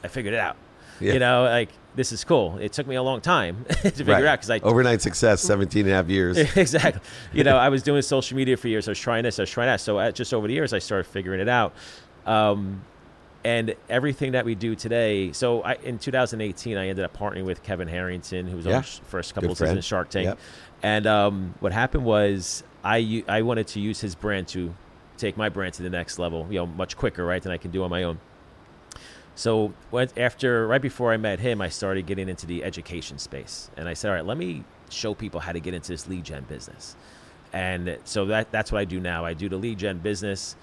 I 0.03 0.07
figured 0.09 0.33
it 0.33 0.39
out. 0.39 0.57
Yeah. 0.99 1.13
You 1.13 1.19
know, 1.19 1.43
like 1.45 1.69
this 1.95 2.11
is 2.11 2.23
cool. 2.23 2.59
It 2.59 2.73
took 2.73 2.85
me 2.85 2.93
a 2.93 3.01
long 3.01 3.21
time 3.21 3.65
to 3.69 3.75
figure 3.89 4.05
Right. 4.13 4.23
out 4.25 4.37
because 4.37 4.51
I 4.51 4.59
overnight 4.59 5.01
success, 5.01 5.41
17 5.41 5.85
and 5.85 5.91
a 5.91 5.95
half 5.95 6.09
years. 6.09 6.37
exactly. 6.55 7.01
You 7.33 7.43
know, 7.43 7.57
I 7.57 7.69
was 7.69 7.81
doing 7.81 8.03
social 8.03 8.37
media 8.37 8.55
for 8.55 8.67
years. 8.67 8.87
I 8.87 8.91
was 8.91 8.99
trying 8.99 9.23
this. 9.23 9.39
I 9.39 9.43
was 9.43 9.49
trying 9.49 9.65
that. 9.65 9.81
So 9.81 9.97
uh, 9.97 10.11
just 10.11 10.31
over 10.31 10.47
the 10.47 10.53
years, 10.53 10.73
I 10.73 10.77
started 10.79 11.05
figuring 11.07 11.39
it 11.39 11.49
out. 11.49 11.73
Um, 12.27 12.83
and 13.43 13.75
everything 13.89 14.33
that 14.33 14.45
we 14.45 14.53
do 14.55 14.75
today. 14.75 15.31
So 15.31 15.61
I, 15.63 15.73
in 15.83 15.97
2018, 15.97 16.77
I 16.77 16.87
ended 16.89 17.03
up 17.03 17.15
partnering 17.17 17.45
with 17.45 17.63
Kevin 17.63 17.87
Harrington, 17.87 18.47
who 18.47 18.57
was 18.57 18.67
on 18.67 18.71
Yeah. 18.73 18.79
the 18.81 18.85
sh- 18.85 18.99
first 19.07 19.33
couple 19.33 19.49
Good 19.49 19.53
of 19.53 19.57
seasons. 19.57 19.85
Shark 19.85 20.09
Tank. 20.09 20.25
Yep. 20.25 20.39
And 20.83 21.07
um, 21.07 21.53
what 21.59 21.71
happened 21.73 22.05
was 22.05 22.63
I 22.83 23.23
I 23.27 23.41
wanted 23.43 23.67
to 23.67 23.79
use 23.79 23.99
his 24.01 24.15
brand 24.15 24.47
to 24.49 24.73
take 25.17 25.37
my 25.37 25.49
brand 25.49 25.73
to 25.75 25.83
the 25.83 25.89
next 25.89 26.19
level. 26.19 26.47
You 26.49 26.59
know, 26.59 26.65
much 26.65 26.97
quicker, 26.97 27.25
right, 27.25 27.41
than 27.41 27.51
I 27.51 27.57
can 27.57 27.71
do 27.71 27.83
on 27.83 27.89
my 27.89 28.03
own. 28.03 28.19
So 29.35 29.73
after 30.17 30.67
right 30.67 30.81
before 30.81 31.13
I 31.13 31.17
met 31.17 31.39
him, 31.39 31.61
I 31.61 31.69
started 31.69 32.05
getting 32.05 32.29
into 32.29 32.45
the 32.45 32.63
education 32.63 33.17
space, 33.17 33.69
and 33.77 33.87
I 33.87 33.93
said, 33.93 34.09
"All 34.09 34.15
right, 34.15 34.25
let 34.25 34.37
me 34.37 34.63
show 34.89 35.13
people 35.13 35.39
how 35.39 35.51
to 35.51 35.59
get 35.59 35.73
into 35.73 35.89
this 35.91 36.07
lead 36.07 36.25
gen 36.25 36.43
business." 36.43 36.95
And 37.53 37.97
so 38.03 38.25
that 38.25 38.51
that's 38.51 38.71
what 38.71 38.79
I 38.79 38.85
do 38.85 38.99
now. 38.99 39.25
I 39.25 39.33
do 39.33 39.49
the 39.49 39.57
lead 39.57 39.77
gen 39.79 39.99
business. 39.99 40.55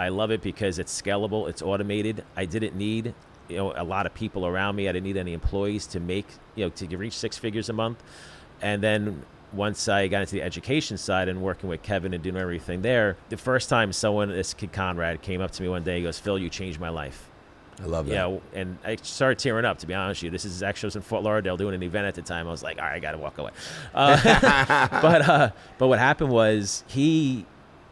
I 0.00 0.08
love 0.08 0.30
it 0.30 0.40
because 0.40 0.78
it's 0.78 1.00
scalable, 1.00 1.48
it's 1.48 1.62
automated. 1.62 2.24
I 2.36 2.46
didn't 2.46 2.74
need 2.74 3.14
you 3.48 3.56
know 3.56 3.72
a 3.76 3.84
lot 3.84 4.06
of 4.06 4.14
people 4.14 4.46
around 4.46 4.76
me. 4.76 4.88
I 4.88 4.92
didn't 4.92 5.04
need 5.04 5.16
any 5.16 5.34
employees 5.34 5.86
to 5.88 6.00
make 6.00 6.26
you 6.54 6.64
know 6.64 6.70
to 6.70 6.96
reach 6.96 7.14
six 7.14 7.36
figures 7.36 7.68
a 7.68 7.72
month. 7.72 8.02
And 8.62 8.82
then 8.82 9.24
once 9.52 9.88
I 9.88 10.06
got 10.08 10.20
into 10.22 10.36
the 10.36 10.42
education 10.42 10.96
side 10.96 11.28
and 11.28 11.42
working 11.42 11.68
with 11.68 11.82
Kevin 11.82 12.14
and 12.14 12.22
doing 12.22 12.36
everything 12.36 12.82
there, 12.82 13.16
the 13.28 13.36
first 13.36 13.68
time 13.68 13.92
someone, 13.92 14.28
this 14.28 14.54
kid 14.54 14.72
Conrad, 14.72 15.22
came 15.22 15.40
up 15.40 15.50
to 15.52 15.62
me 15.62 15.68
one 15.68 15.82
day, 15.82 15.98
he 15.98 16.02
goes, 16.02 16.18
"Phil, 16.18 16.38
you 16.38 16.48
changed 16.48 16.80
my 16.80 16.88
life." 16.88 17.28
I 17.82 17.86
love 17.86 18.06
that. 18.06 18.12
Yeah, 18.12 18.38
and 18.54 18.78
I 18.84 18.96
started 18.96 19.38
tearing 19.38 19.64
up. 19.64 19.78
To 19.78 19.86
be 19.86 19.94
honest 19.94 20.20
with 20.20 20.24
you, 20.24 20.30
this 20.30 20.44
is 20.44 20.62
actually 20.62 20.86
I 20.86 20.88
was 20.88 20.96
in 20.96 21.02
Fort 21.02 21.22
Lauderdale 21.22 21.56
doing 21.56 21.74
an 21.74 21.82
event 21.82 22.06
at 22.06 22.14
the 22.14 22.22
time. 22.22 22.46
I 22.46 22.50
was 22.50 22.62
like, 22.62 22.78
all 22.78 22.84
right, 22.84 22.94
I 22.94 22.98
got 23.00 23.12
to 23.12 23.18
walk 23.18 23.38
away. 23.38 23.50
Uh, 23.94 25.00
but 25.02 25.28
uh, 25.28 25.50
but 25.78 25.88
what 25.88 25.98
happened 25.98 26.30
was 26.30 26.84
he, 26.88 27.46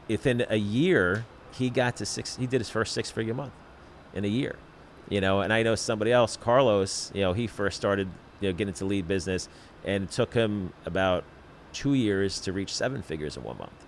within 0.09 0.47
a 0.49 0.57
year, 0.57 1.25
he 1.59 1.71
got 1.71 1.97
to 1.97 2.07
six. 2.07 2.37
He 2.37 2.47
did 2.47 2.61
his 2.61 2.71
first 2.71 2.95
six 2.95 3.11
figure 3.11 3.35
month 3.35 3.53
in 4.15 4.25
a 4.25 4.29
year. 4.29 4.57
You 5.09 5.21
know, 5.21 5.41
and 5.41 5.53
I 5.53 5.63
know 5.63 5.75
somebody 5.75 6.13
else, 6.13 6.37
Carlos. 6.37 7.11
You 7.15 7.23
know, 7.23 7.33
he 7.33 7.47
first 7.47 7.77
started 7.77 8.09
you 8.41 8.49
know 8.49 8.53
getting 8.53 8.69
into 8.69 8.85
lead 8.85 9.09
business, 9.09 9.49
and 9.85 10.05
it 10.05 10.11
took 10.11 10.35
him 10.35 10.73
about 10.87 11.25
two 11.73 11.95
years 11.95 12.41
to 12.41 12.53
reach 12.53 12.73
seven 12.73 13.03
figures 13.03 13.37
in 13.37 13.43
one 13.43 13.59
month. 13.59 13.87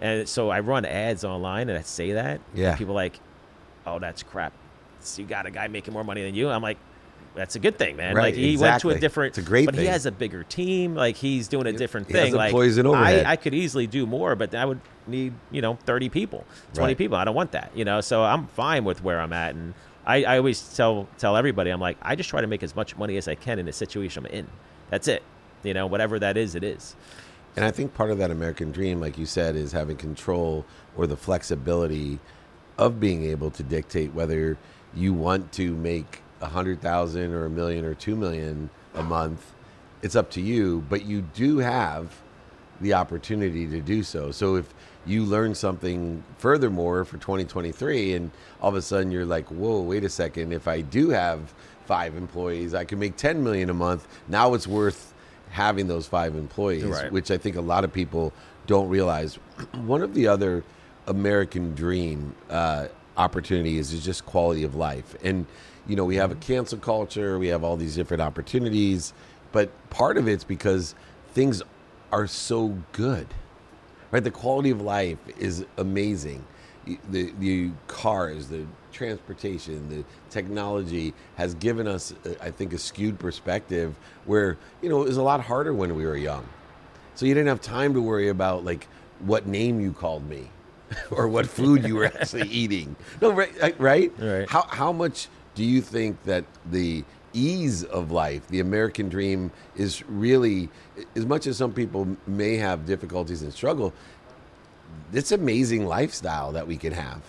And 0.00 0.28
so 0.28 0.50
I 0.50 0.60
run 0.60 0.84
ads 0.84 1.24
online, 1.24 1.68
and 1.68 1.78
I 1.78 1.82
say 1.82 2.12
that. 2.12 2.40
Yeah. 2.54 2.70
And 2.70 2.78
people 2.78 2.92
are 2.92 2.96
like, 2.96 3.20
oh, 3.86 3.98
that's 3.98 4.22
crap. 4.22 4.52
So 5.00 5.22
you 5.22 5.28
got 5.28 5.46
a 5.46 5.50
guy 5.50 5.68
making 5.68 5.94
more 5.94 6.04
money 6.04 6.22
than 6.22 6.34
you. 6.34 6.50
I'm 6.50 6.62
like, 6.62 6.78
that's 7.36 7.54
a 7.54 7.58
good 7.58 7.78
thing, 7.78 7.96
man. 7.96 8.14
Right, 8.14 8.24
like 8.24 8.34
he 8.34 8.56
went 8.56 8.80
to 8.80 8.88
exactly. 8.88 8.94
a 8.94 8.98
different. 8.98 9.28
It's 9.30 9.46
a 9.46 9.48
great 9.48 9.66
but 9.66 9.74
he 9.74 9.86
has 9.86 10.06
a 10.06 10.12
bigger 10.12 10.42
team. 10.42 10.94
Like 10.94 11.16
he's 11.16 11.48
doing 11.48 11.66
a 11.66 11.72
different 11.72 12.08
he 12.08 12.14
thing. 12.14 12.34
like 12.34 12.48
employees 12.50 12.78
and 12.78 12.88
overhead. 12.88 13.26
I, 13.26 13.32
I 13.32 13.36
could 13.36 13.54
easily 13.54 13.86
do 13.86 14.06
more, 14.06 14.34
but 14.34 14.54
I 14.54 14.64
would 14.64 14.80
need 15.06 15.34
you 15.50 15.60
know 15.62 15.78
30 15.84 16.08
people, 16.08 16.44
20 16.74 16.90
Right. 16.90 16.98
people. 16.98 17.16
I 17.16 17.24
don't 17.24 17.34
want 17.34 17.52
that. 17.52 17.70
You 17.74 17.84
know, 17.84 18.00
so 18.00 18.24
I'm 18.24 18.46
fine 18.48 18.84
with 18.84 19.02
where 19.04 19.20
I'm 19.20 19.32
at, 19.32 19.54
and 19.54 19.74
I, 20.06 20.24
I 20.24 20.38
always 20.38 20.74
tell 20.74 21.08
tell 21.18 21.36
everybody, 21.36 21.70
I'm 21.70 21.80
like, 21.80 21.98
I 22.02 22.16
just 22.16 22.30
try 22.30 22.40
to 22.40 22.46
make 22.46 22.62
as 22.62 22.74
much 22.74 22.96
money 22.96 23.16
as 23.16 23.28
I 23.28 23.34
can 23.34 23.58
in 23.58 23.66
the 23.66 23.72
situation 23.72 24.26
I'm 24.26 24.32
in. 24.32 24.48
That's 24.90 25.06
it. 25.06 25.22
You 25.62 25.74
know, 25.74 25.86
whatever 25.86 26.18
that 26.18 26.36
is, 26.36 26.54
it 26.54 26.64
is. 26.64 26.96
And 27.56 27.64
I 27.64 27.70
think 27.70 27.94
part 27.94 28.10
of 28.10 28.18
that 28.18 28.30
American 28.30 28.70
dream, 28.70 29.00
like 29.00 29.18
you 29.18 29.26
said, 29.26 29.56
is 29.56 29.72
having 29.72 29.96
control 29.96 30.64
or 30.96 31.06
the 31.06 31.16
flexibility 31.16 32.18
of 32.78 33.00
being 33.00 33.24
able 33.24 33.50
to 33.50 33.62
dictate 33.62 34.12
whether 34.12 34.58
you 34.94 35.14
want 35.14 35.52
to 35.52 35.74
make 35.74 36.20
a 36.40 36.46
hundred 36.46 36.80
thousand 36.80 37.32
or 37.32 37.46
a 37.46 37.50
million 37.50 37.84
or 37.84 37.94
two 37.94 38.16
million 38.16 38.70
a 38.94 39.02
month. 39.02 39.52
It's 40.02 40.16
up 40.16 40.30
to 40.32 40.40
you, 40.40 40.84
but 40.88 41.04
you 41.04 41.22
do 41.22 41.58
have 41.58 42.20
the 42.80 42.94
opportunity 42.94 43.66
to 43.66 43.80
do 43.80 44.02
so. 44.02 44.30
So 44.30 44.56
if 44.56 44.72
you 45.06 45.24
learn 45.24 45.54
something 45.54 46.22
furthermore 46.38 47.04
for 47.04 47.16
2023 47.16 48.14
and 48.14 48.30
all 48.60 48.68
of 48.68 48.74
a 48.74 48.82
sudden 48.82 49.10
you're 49.10 49.24
like, 49.24 49.46
whoa, 49.48 49.80
wait 49.80 50.04
a 50.04 50.08
second, 50.08 50.52
if 50.52 50.68
I 50.68 50.82
do 50.82 51.08
have 51.10 51.54
five 51.86 52.16
employees, 52.16 52.74
I 52.74 52.84
can 52.84 52.98
make 52.98 53.16
10 53.16 53.42
million 53.42 53.70
a 53.70 53.74
month. 53.74 54.06
Now 54.28 54.52
it's 54.54 54.66
worth 54.66 55.14
having 55.50 55.86
those 55.86 56.06
five 56.06 56.34
employees, 56.36 56.84
Right. 56.84 57.10
which 57.10 57.30
I 57.30 57.38
think 57.38 57.56
a 57.56 57.60
lot 57.60 57.84
of 57.84 57.92
people 57.92 58.32
don't 58.66 58.88
realize. 58.88 59.36
One 59.84 60.02
of 60.02 60.12
the 60.12 60.26
other 60.26 60.64
American 61.06 61.74
dream 61.74 62.34
uh, 62.50 62.88
opportunities 63.16 63.92
is 63.92 64.04
just 64.04 64.26
quality 64.26 64.64
of 64.64 64.74
life. 64.74 65.14
And, 65.24 65.46
you 65.86 65.96
know, 65.96 66.04
we 66.04 66.16
have 66.16 66.32
a 66.32 66.36
cancel 66.36 66.78
culture, 66.78 67.38
we 67.38 67.48
have 67.48 67.64
all 67.64 67.76
these 67.76 67.94
different 67.94 68.20
opportunities, 68.22 69.12
but 69.52 69.70
part 69.90 70.16
of 70.16 70.28
it's 70.28 70.44
because 70.44 70.94
things 71.32 71.62
are 72.12 72.26
so 72.26 72.76
good, 72.92 73.26
right? 74.10 74.22
The 74.22 74.30
quality 74.30 74.70
of 74.70 74.80
life 74.80 75.18
is 75.38 75.64
amazing. 75.76 76.44
The, 77.10 77.32
the 77.40 77.70
cars, 77.88 78.48
the 78.48 78.64
transportation, 78.92 79.88
the 79.88 80.04
technology 80.30 81.14
has 81.34 81.54
given 81.54 81.88
us, 81.88 82.14
uh, 82.24 82.34
I 82.40 82.50
think, 82.50 82.72
a 82.72 82.78
skewed 82.78 83.18
perspective 83.18 83.96
where, 84.24 84.56
you 84.82 84.88
know, 84.88 85.02
it 85.02 85.08
was 85.08 85.16
a 85.16 85.22
lot 85.22 85.40
harder 85.40 85.74
when 85.74 85.96
we 85.96 86.06
were 86.06 86.16
young. 86.16 86.46
So 87.14 87.26
you 87.26 87.34
didn't 87.34 87.48
have 87.48 87.60
time 87.60 87.92
to 87.94 88.00
worry 88.00 88.28
about 88.28 88.64
like 88.64 88.86
what 89.20 89.46
name 89.46 89.80
you 89.80 89.92
called 89.92 90.28
me 90.28 90.48
or 91.10 91.28
what 91.28 91.46
food 91.46 91.84
you 91.84 91.96
were 91.96 92.04
actually 92.20 92.48
eating. 92.48 92.94
No, 93.20 93.32
right, 93.32 93.80
right? 93.80 94.12
Right. 94.18 94.48
How 94.48 94.62
how 94.62 94.92
much 94.92 95.28
do 95.56 95.64
you 95.64 95.80
think 95.80 96.22
that 96.24 96.44
the 96.70 97.02
ease 97.32 97.82
of 97.82 98.12
life, 98.12 98.46
the 98.48 98.60
American 98.60 99.08
dream, 99.08 99.50
is 99.74 100.06
really, 100.08 100.68
as 101.16 101.26
much 101.26 101.46
as 101.46 101.56
some 101.56 101.72
people 101.72 102.16
may 102.26 102.56
have 102.56 102.86
difficulties 102.86 103.42
and 103.42 103.52
struggle, 103.52 103.92
this 105.10 105.32
amazing 105.32 105.86
lifestyle 105.86 106.52
that 106.52 106.66
we 106.66 106.76
can 106.76 106.92
have, 106.92 107.22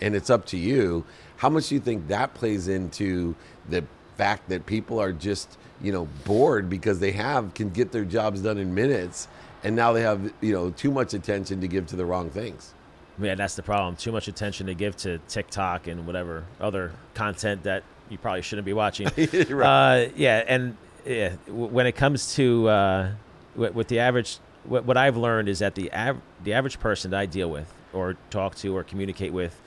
and 0.00 0.14
it's 0.14 0.30
up 0.30 0.46
to 0.46 0.56
you. 0.56 1.04
How 1.36 1.50
much 1.50 1.68
do 1.68 1.74
you 1.74 1.80
think 1.80 2.08
that 2.08 2.32
plays 2.32 2.68
into 2.68 3.34
the 3.68 3.84
fact 4.16 4.48
that 4.48 4.64
people 4.66 5.00
are 5.00 5.12
just 5.12 5.58
you 5.82 5.90
know 5.90 6.06
bored 6.24 6.70
because 6.70 7.00
they 7.00 7.10
have 7.10 7.52
can 7.54 7.70
get 7.70 7.90
their 7.90 8.04
jobs 8.04 8.40
done 8.40 8.58
in 8.58 8.74
minutes, 8.74 9.28
and 9.64 9.74
now 9.74 9.92
they 9.92 10.02
have 10.02 10.32
you 10.40 10.52
know 10.52 10.70
too 10.70 10.92
much 10.92 11.12
attention 11.12 11.60
to 11.60 11.68
give 11.68 11.86
to 11.88 11.96
the 11.96 12.04
wrong 12.04 12.30
things. 12.30 12.72
Yeah, 13.20 13.34
that's 13.36 13.54
the 13.54 13.62
problem. 13.62 13.96
Too 13.96 14.12
much 14.12 14.28
attention 14.28 14.66
to 14.66 14.74
give 14.74 14.96
to 14.98 15.18
TikTok 15.28 15.86
and 15.86 16.06
whatever 16.06 16.44
other 16.60 16.92
content 17.14 17.62
that 17.64 17.84
you 18.10 18.18
probably 18.18 18.42
shouldn't 18.42 18.66
be 18.66 18.72
watching. 18.72 19.08
Right. 19.48 20.06
uh, 20.06 20.08
yeah, 20.16 20.42
and 20.46 20.76
yeah, 21.06 21.34
w- 21.46 21.66
when 21.66 21.86
it 21.86 21.92
comes 21.92 22.34
to 22.34 22.68
uh, 22.68 23.10
with, 23.54 23.74
with 23.74 23.88
the 23.88 24.00
average, 24.00 24.38
what, 24.64 24.84
what 24.84 24.96
I've 24.96 25.16
learned 25.16 25.48
is 25.48 25.60
that 25.60 25.74
the 25.74 25.92
av- 25.92 26.20
the 26.42 26.54
average 26.54 26.80
person 26.80 27.12
that 27.12 27.20
I 27.20 27.26
deal 27.26 27.48
with 27.50 27.72
or 27.92 28.16
talk 28.30 28.56
to 28.56 28.76
or 28.76 28.82
communicate 28.82 29.32
with 29.32 29.58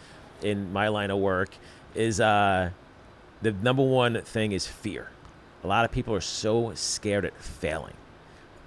in 0.41 0.71
my 0.73 0.89
line 0.89 1.09
of 1.09 1.19
work 1.19 1.49
is 1.95 2.19
uh, 2.19 2.69
the 3.41 3.51
number 3.53 3.83
one 3.83 4.21
thing 4.23 4.51
is 4.51 4.67
fear. 4.67 5.09
A 5.63 5.67
lot 5.67 5.85
of 5.85 5.91
people 5.91 6.13
are 6.13 6.21
so 6.21 6.73
scared 6.75 7.23
at 7.25 7.35
failing, 7.41 7.95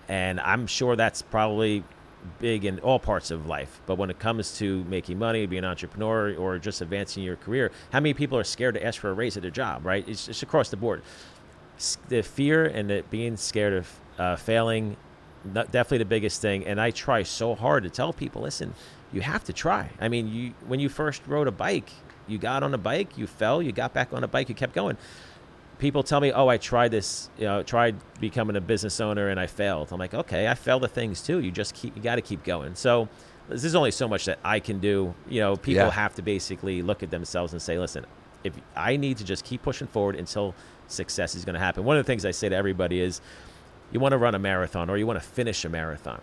and 0.08 0.40
I'm 0.40 0.66
sure 0.66 0.96
that's 0.96 1.22
probably 1.22 1.84
big 2.38 2.64
in 2.64 2.78
all 2.80 2.98
parts 2.98 3.30
of 3.30 3.46
life. 3.46 3.80
But 3.86 3.96
when 3.96 4.10
it 4.10 4.18
comes 4.18 4.56
to 4.58 4.84
making 4.84 5.18
money, 5.18 5.46
being 5.46 5.64
an 5.64 5.70
entrepreneur, 5.70 6.34
or 6.34 6.58
just 6.58 6.80
advancing 6.80 7.22
your 7.22 7.36
career, 7.36 7.70
how 7.92 8.00
many 8.00 8.14
people 8.14 8.38
are 8.38 8.44
scared 8.44 8.74
to 8.74 8.84
ask 8.84 9.00
for 9.00 9.10
a 9.10 9.12
raise 9.12 9.36
at 9.36 9.42
their 9.42 9.50
job? 9.50 9.84
Right? 9.84 10.06
It's 10.08 10.26
just 10.26 10.42
across 10.42 10.70
the 10.70 10.76
board. 10.76 11.02
The 12.08 12.22
fear 12.22 12.66
and 12.66 12.90
the 12.90 13.04
being 13.10 13.36
scared 13.36 13.72
of 13.72 14.00
uh, 14.18 14.36
failing, 14.36 14.96
definitely 15.52 15.98
the 15.98 16.04
biggest 16.04 16.42
thing. 16.42 16.66
And 16.66 16.80
I 16.80 16.90
try 16.90 17.22
so 17.22 17.54
hard 17.54 17.84
to 17.84 17.90
tell 17.90 18.12
people, 18.12 18.42
listen, 18.42 18.74
you 19.12 19.22
have 19.22 19.44
to 19.44 19.52
try. 19.52 19.90
I 20.00 20.08
mean, 20.08 20.28
you 20.28 20.54
when 20.66 20.80
you 20.80 20.88
first 20.88 21.22
rode 21.26 21.48
a 21.48 21.52
bike, 21.52 21.90
you 22.28 22.38
got 22.38 22.62
on 22.62 22.74
a 22.74 22.78
bike, 22.78 23.16
you 23.16 23.26
fell, 23.26 23.62
you 23.62 23.72
got 23.72 23.94
back 23.94 24.12
on 24.12 24.22
a 24.24 24.28
bike, 24.28 24.48
you 24.48 24.54
kept 24.54 24.74
going 24.74 24.96
people 25.80 26.04
tell 26.04 26.20
me, 26.20 26.30
"Oh, 26.30 26.46
I 26.46 26.58
tried 26.58 26.92
this, 26.92 27.28
you 27.36 27.44
know, 27.46 27.62
tried 27.64 27.96
becoming 28.20 28.54
a 28.54 28.60
business 28.60 29.00
owner 29.00 29.28
and 29.28 29.40
I 29.40 29.46
failed." 29.48 29.88
I'm 29.90 29.98
like, 29.98 30.14
"Okay, 30.14 30.46
I 30.46 30.54
failed 30.54 30.84
at 30.84 30.92
things 30.92 31.20
too. 31.20 31.40
You 31.40 31.50
just 31.50 31.74
keep, 31.74 31.96
you 31.96 32.02
got 32.02 32.14
to 32.16 32.22
keep 32.22 32.44
going." 32.44 32.76
So 32.76 33.08
this 33.48 33.64
is 33.64 33.74
only 33.74 33.90
so 33.90 34.06
much 34.06 34.26
that 34.26 34.38
I 34.44 34.60
can 34.60 34.78
do. 34.78 35.14
You 35.28 35.40
know, 35.40 35.56
people 35.56 35.86
Yeah. 35.86 35.90
have 35.90 36.14
to 36.14 36.22
basically 36.22 36.82
look 36.82 37.02
at 37.02 37.10
themselves 37.10 37.52
and 37.52 37.60
say, 37.60 37.78
"Listen, 37.78 38.06
if 38.44 38.52
I 38.76 38.96
need 38.96 39.16
to 39.18 39.24
just 39.24 39.44
keep 39.44 39.62
pushing 39.62 39.88
forward 39.88 40.14
until 40.14 40.54
success 40.86 41.34
is 41.34 41.44
going 41.44 41.54
to 41.54 41.60
happen." 41.60 41.82
One 41.84 41.96
of 41.96 42.04
the 42.04 42.06
things 42.06 42.24
I 42.24 42.30
say 42.30 42.48
to 42.48 42.54
everybody 42.54 43.00
is, 43.00 43.20
you 43.90 43.98
want 43.98 44.12
to 44.12 44.18
run 44.18 44.36
a 44.36 44.38
marathon 44.38 44.88
or 44.88 44.96
you 44.96 45.06
want 45.06 45.20
to 45.20 45.26
finish 45.26 45.64
a 45.64 45.68
marathon. 45.68 46.20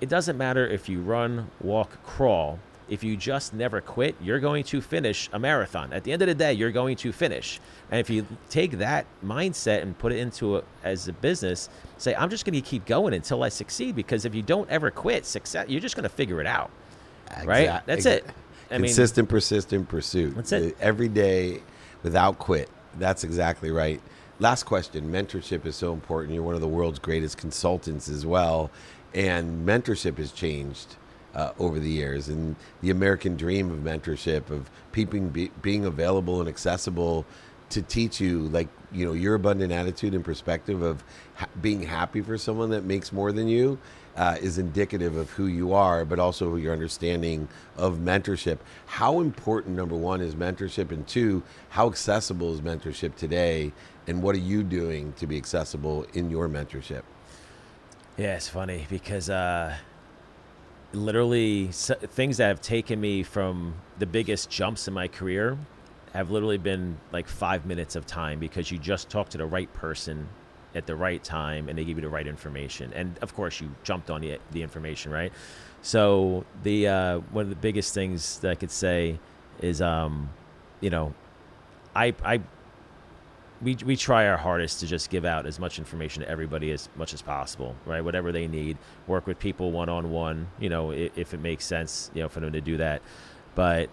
It 0.00 0.08
doesn't 0.08 0.36
matter 0.36 0.66
if 0.66 0.88
you 0.88 1.00
run, 1.00 1.50
walk, 1.60 2.02
crawl. 2.04 2.58
If 2.88 3.04
you 3.04 3.16
just 3.16 3.52
never 3.52 3.80
quit, 3.80 4.16
you're 4.22 4.40
going 4.40 4.64
to 4.64 4.80
finish 4.80 5.28
a 5.32 5.38
marathon. 5.38 5.92
At 5.92 6.04
the 6.04 6.12
end 6.12 6.22
of 6.22 6.28
the 6.28 6.34
day, 6.34 6.52
you're 6.54 6.72
going 6.72 6.96
to 6.96 7.12
finish. 7.12 7.60
And 7.90 8.00
if 8.00 8.08
you 8.08 8.26
take 8.48 8.72
that 8.78 9.06
mindset 9.24 9.82
and 9.82 9.96
put 9.98 10.12
it 10.12 10.18
into 10.18 10.56
a, 10.58 10.62
as 10.82 11.06
a 11.08 11.12
business, 11.12 11.68
say, 11.98 12.14
I'm 12.14 12.30
just 12.30 12.44
going 12.44 12.54
to 12.54 12.60
keep 12.60 12.86
going 12.86 13.12
until 13.14 13.42
I 13.42 13.50
succeed. 13.50 13.94
Because 13.94 14.24
if 14.24 14.34
you 14.34 14.42
don't 14.42 14.68
ever 14.70 14.90
quit, 14.90 15.26
success, 15.26 15.68
you're 15.68 15.80
just 15.80 15.96
going 15.96 16.04
to 16.04 16.08
figure 16.08 16.40
it 16.40 16.46
out. 16.46 16.70
Right? 17.44 17.62
Exact- 17.62 17.86
That's 17.86 18.06
it. 18.06 18.24
I 18.70 18.78
mean- 18.78 18.84
Consistent, 18.88 19.28
persistent 19.28 19.88
pursuit. 19.88 20.34
That's 20.34 20.52
it. 20.52 20.72
Uh, 20.74 20.76
every 20.80 21.08
day 21.08 21.62
without 22.02 22.38
quit. 22.38 22.68
That's 22.98 23.24
exactly 23.24 23.70
right. 23.70 24.00
Last 24.40 24.64
question. 24.64 25.10
Mentorship 25.10 25.66
is 25.66 25.76
so 25.76 25.92
important. 25.92 26.34
You're 26.34 26.42
one 26.44 26.54
of 26.54 26.60
the 26.60 26.68
world's 26.68 26.98
greatest 26.98 27.36
consultants 27.38 28.08
as 28.08 28.24
well. 28.24 28.70
And 29.14 29.66
mentorship 29.66 30.18
has 30.18 30.32
changed 30.32 30.96
uh, 31.38 31.52
over 31.58 31.78
the 31.78 31.88
years. 31.88 32.28
And 32.28 32.56
the 32.82 32.90
American 32.90 33.36
dream 33.36 33.70
of 33.70 33.78
mentorship, 33.78 34.50
of 34.50 34.68
people 34.90 35.20
be, 35.20 35.50
being 35.62 35.86
available 35.86 36.40
and 36.40 36.48
accessible 36.48 37.24
to 37.70 37.80
teach 37.82 38.20
you, 38.20 38.48
like, 38.48 38.68
you 38.90 39.06
know, 39.06 39.12
your 39.12 39.34
abundant 39.34 39.72
attitude 39.72 40.14
and 40.14 40.24
perspective 40.24 40.82
of 40.82 41.04
ha- 41.34 41.46
being 41.62 41.82
happy 41.82 42.22
for 42.22 42.36
someone 42.36 42.70
that 42.70 42.84
makes 42.84 43.12
more 43.12 43.30
than 43.30 43.46
you 43.46 43.78
uh, 44.16 44.36
is 44.40 44.58
indicative 44.58 45.16
of 45.16 45.30
who 45.30 45.46
you 45.46 45.74
are, 45.74 46.04
but 46.04 46.18
also 46.18 46.56
your 46.56 46.72
understanding 46.72 47.46
of 47.76 47.98
mentorship. 47.98 48.58
How 48.86 49.20
important, 49.20 49.76
number 49.76 49.94
one, 49.94 50.20
is 50.20 50.34
mentorship? 50.34 50.90
And 50.90 51.06
two, 51.06 51.42
how 51.68 51.86
accessible 51.86 52.52
is 52.52 52.60
mentorship 52.60 53.14
today? 53.14 53.72
And 54.08 54.22
what 54.22 54.34
are 54.34 54.38
you 54.40 54.64
doing 54.64 55.12
to 55.18 55.26
be 55.26 55.36
accessible 55.36 56.04
in 56.14 56.30
your 56.30 56.48
mentorship? 56.48 57.02
Yeah, 58.16 58.34
it's 58.34 58.48
funny 58.48 58.86
because 58.90 59.30
uh, 59.30 59.76
literally 60.92 61.68
things 61.68 62.38
that 62.38 62.48
have 62.48 62.60
taken 62.60 63.00
me 63.00 63.22
from 63.22 63.74
the 63.98 64.06
biggest 64.06 64.48
jumps 64.48 64.88
in 64.88 64.94
my 64.94 65.08
career 65.08 65.58
have 66.14 66.30
literally 66.30 66.58
been 66.58 66.96
like 67.12 67.28
five 67.28 67.66
minutes 67.66 67.94
of 67.94 68.06
time 68.06 68.38
because 68.38 68.70
you 68.70 68.78
just 68.78 69.10
talk 69.10 69.28
to 69.28 69.38
the 69.38 69.44
right 69.44 69.72
person 69.74 70.26
at 70.74 70.86
the 70.86 70.96
right 70.96 71.22
time 71.22 71.68
and 71.68 71.78
they 71.78 71.84
give 71.84 71.98
you 71.98 72.02
the 72.02 72.08
right 72.08 72.26
information. 72.26 72.92
And 72.94 73.18
of 73.20 73.34
course, 73.34 73.60
you 73.60 73.74
jumped 73.84 74.10
on 74.10 74.20
the, 74.20 74.38
the 74.52 74.62
information, 74.62 75.12
right? 75.12 75.32
So 75.82 76.44
the 76.62 76.88
uh, 76.88 77.18
one 77.30 77.42
of 77.42 77.50
the 77.50 77.56
biggest 77.56 77.94
things 77.94 78.38
that 78.40 78.50
I 78.50 78.54
could 78.54 78.70
say 78.70 79.18
is, 79.60 79.82
um, 79.82 80.30
you 80.80 80.90
know, 80.90 81.14
I 81.94 82.14
I 82.24 82.40
we 83.60 83.76
we 83.84 83.96
try 83.96 84.28
our 84.28 84.36
hardest 84.36 84.80
to 84.80 84.86
just 84.86 85.10
give 85.10 85.24
out 85.24 85.46
as 85.46 85.58
much 85.58 85.78
information 85.78 86.22
to 86.22 86.28
everybody 86.28 86.70
as 86.70 86.88
much 86.96 87.12
as 87.12 87.22
possible, 87.22 87.74
right? 87.86 88.02
Whatever 88.02 88.30
they 88.30 88.46
need, 88.46 88.78
work 89.06 89.26
with 89.26 89.38
people 89.38 89.72
one 89.72 89.88
on 89.88 90.10
one, 90.10 90.48
you 90.60 90.68
know, 90.68 90.92
if, 90.92 91.16
if 91.18 91.34
it 91.34 91.40
makes 91.40 91.64
sense, 91.64 92.10
you 92.14 92.22
know, 92.22 92.28
for 92.28 92.40
them 92.40 92.52
to 92.52 92.60
do 92.60 92.76
that. 92.76 93.02
But 93.54 93.90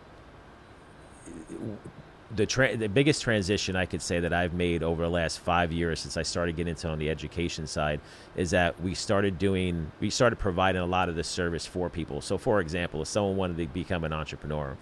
the 2.36 2.46
tra- 2.46 2.78
the 2.78 2.90
biggest 2.90 3.22
transition 3.22 3.76
I 3.76 3.86
could 3.86 4.02
say 4.02 4.20
that 4.20 4.34
I've 4.34 4.54
made 4.54 4.84
over 4.84 5.04
the 5.04 5.10
last 5.10 5.40
five 5.40 5.72
years 5.72 6.00
since 6.00 6.18
I 6.18 6.24
started 6.24 6.56
getting 6.56 6.72
into 6.72 6.88
on 6.88 7.00
the 7.00 7.10
education 7.10 7.66
side 7.66 8.00
is 8.36 8.52
that 8.52 8.80
we 8.82 8.94
started 8.94 9.40
doing 9.40 9.92
we 10.00 10.10
started 10.10 10.38
providing 10.38 10.82
a 10.82 10.86
lot 10.86 11.10
of 11.10 11.16
this 11.16 11.28
service 11.28 11.66
for 11.66 11.90
people. 11.90 12.22
So, 12.22 12.38
for 12.38 12.60
example, 12.62 13.02
if 13.02 13.08
someone 13.08 13.36
wanted 13.36 13.58
to 13.58 13.68
become 13.68 14.04
an 14.04 14.14
entrepreneur, 14.14 14.78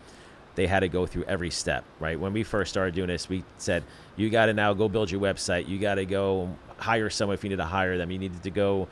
they 0.56 0.68
had 0.68 0.82
to 0.82 0.88
go 0.88 1.06
through 1.06 1.24
every 1.24 1.50
step, 1.50 1.84
right? 2.00 2.20
When 2.20 2.34
we 2.34 2.44
first 2.44 2.72
started 2.72 2.94
doing 2.94 3.08
this, 3.08 3.28
we 3.30 3.44
said, 3.58 3.84
you 4.16 4.30
got 4.30 4.48
to 4.48 4.54
now 4.54 4.74
go 4.74 4.88
build 4.88 5.10
your 5.10 5.22
website. 5.22 5.68
You 5.68 5.80
got 5.80 5.96
to 5.96 6.06
go 6.06 6.56
hire 6.78 7.10
someone 7.10 7.34
if 7.36 7.44
you 7.44 7.50
need 7.50 7.58
to 7.58 7.66
hire 7.66 7.98
them. 7.98 8.12
You 8.12 8.20
needed 8.20 8.44
to 8.44 8.52
go, 8.52 8.88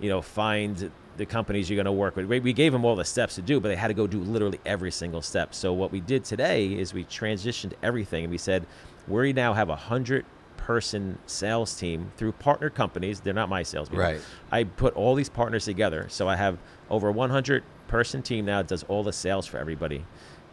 you 0.00 0.08
know, 0.08 0.22
find 0.22 0.90
the 1.18 1.26
companies 1.26 1.68
you're 1.68 1.76
going 1.76 1.84
to 1.84 1.92
work 1.92 2.16
with. 2.16 2.26
We 2.26 2.52
gave 2.54 2.72
them 2.72 2.84
all 2.86 2.96
the 2.96 3.04
steps 3.04 3.34
to 3.34 3.42
do, 3.42 3.60
but 3.60 3.68
they 3.68 3.76
had 3.76 3.88
to 3.88 3.94
go 3.94 4.06
do 4.06 4.20
literally 4.20 4.58
every 4.64 4.90
single 4.90 5.20
step. 5.20 5.54
So 5.54 5.72
what 5.74 5.92
we 5.92 6.00
did 6.00 6.24
today 6.24 6.72
is 6.72 6.94
we 6.94 7.04
transitioned 7.04 7.74
everything 7.82 8.24
and 8.24 8.30
we 8.30 8.38
said, 8.38 8.66
we 9.06 9.34
now 9.34 9.52
have 9.52 9.68
a 9.68 9.76
hundred 9.76 10.24
person 10.56 11.18
sales 11.26 11.74
team 11.74 12.12
through 12.16 12.32
partner 12.32 12.70
companies. 12.70 13.20
They're 13.20 13.34
not 13.34 13.48
my 13.48 13.62
salespeople. 13.62 14.02
Right. 14.02 14.20
I 14.50 14.64
put 14.64 14.94
all 14.94 15.14
these 15.14 15.28
partners 15.28 15.64
together. 15.66 16.06
So 16.08 16.28
I 16.28 16.36
have 16.36 16.56
over 16.88 17.10
100 17.10 17.64
person 17.92 18.22
team 18.22 18.46
now 18.46 18.62
does 18.62 18.84
all 18.84 19.04
the 19.04 19.12
sales 19.12 19.46
for 19.46 19.58
everybody. 19.58 20.02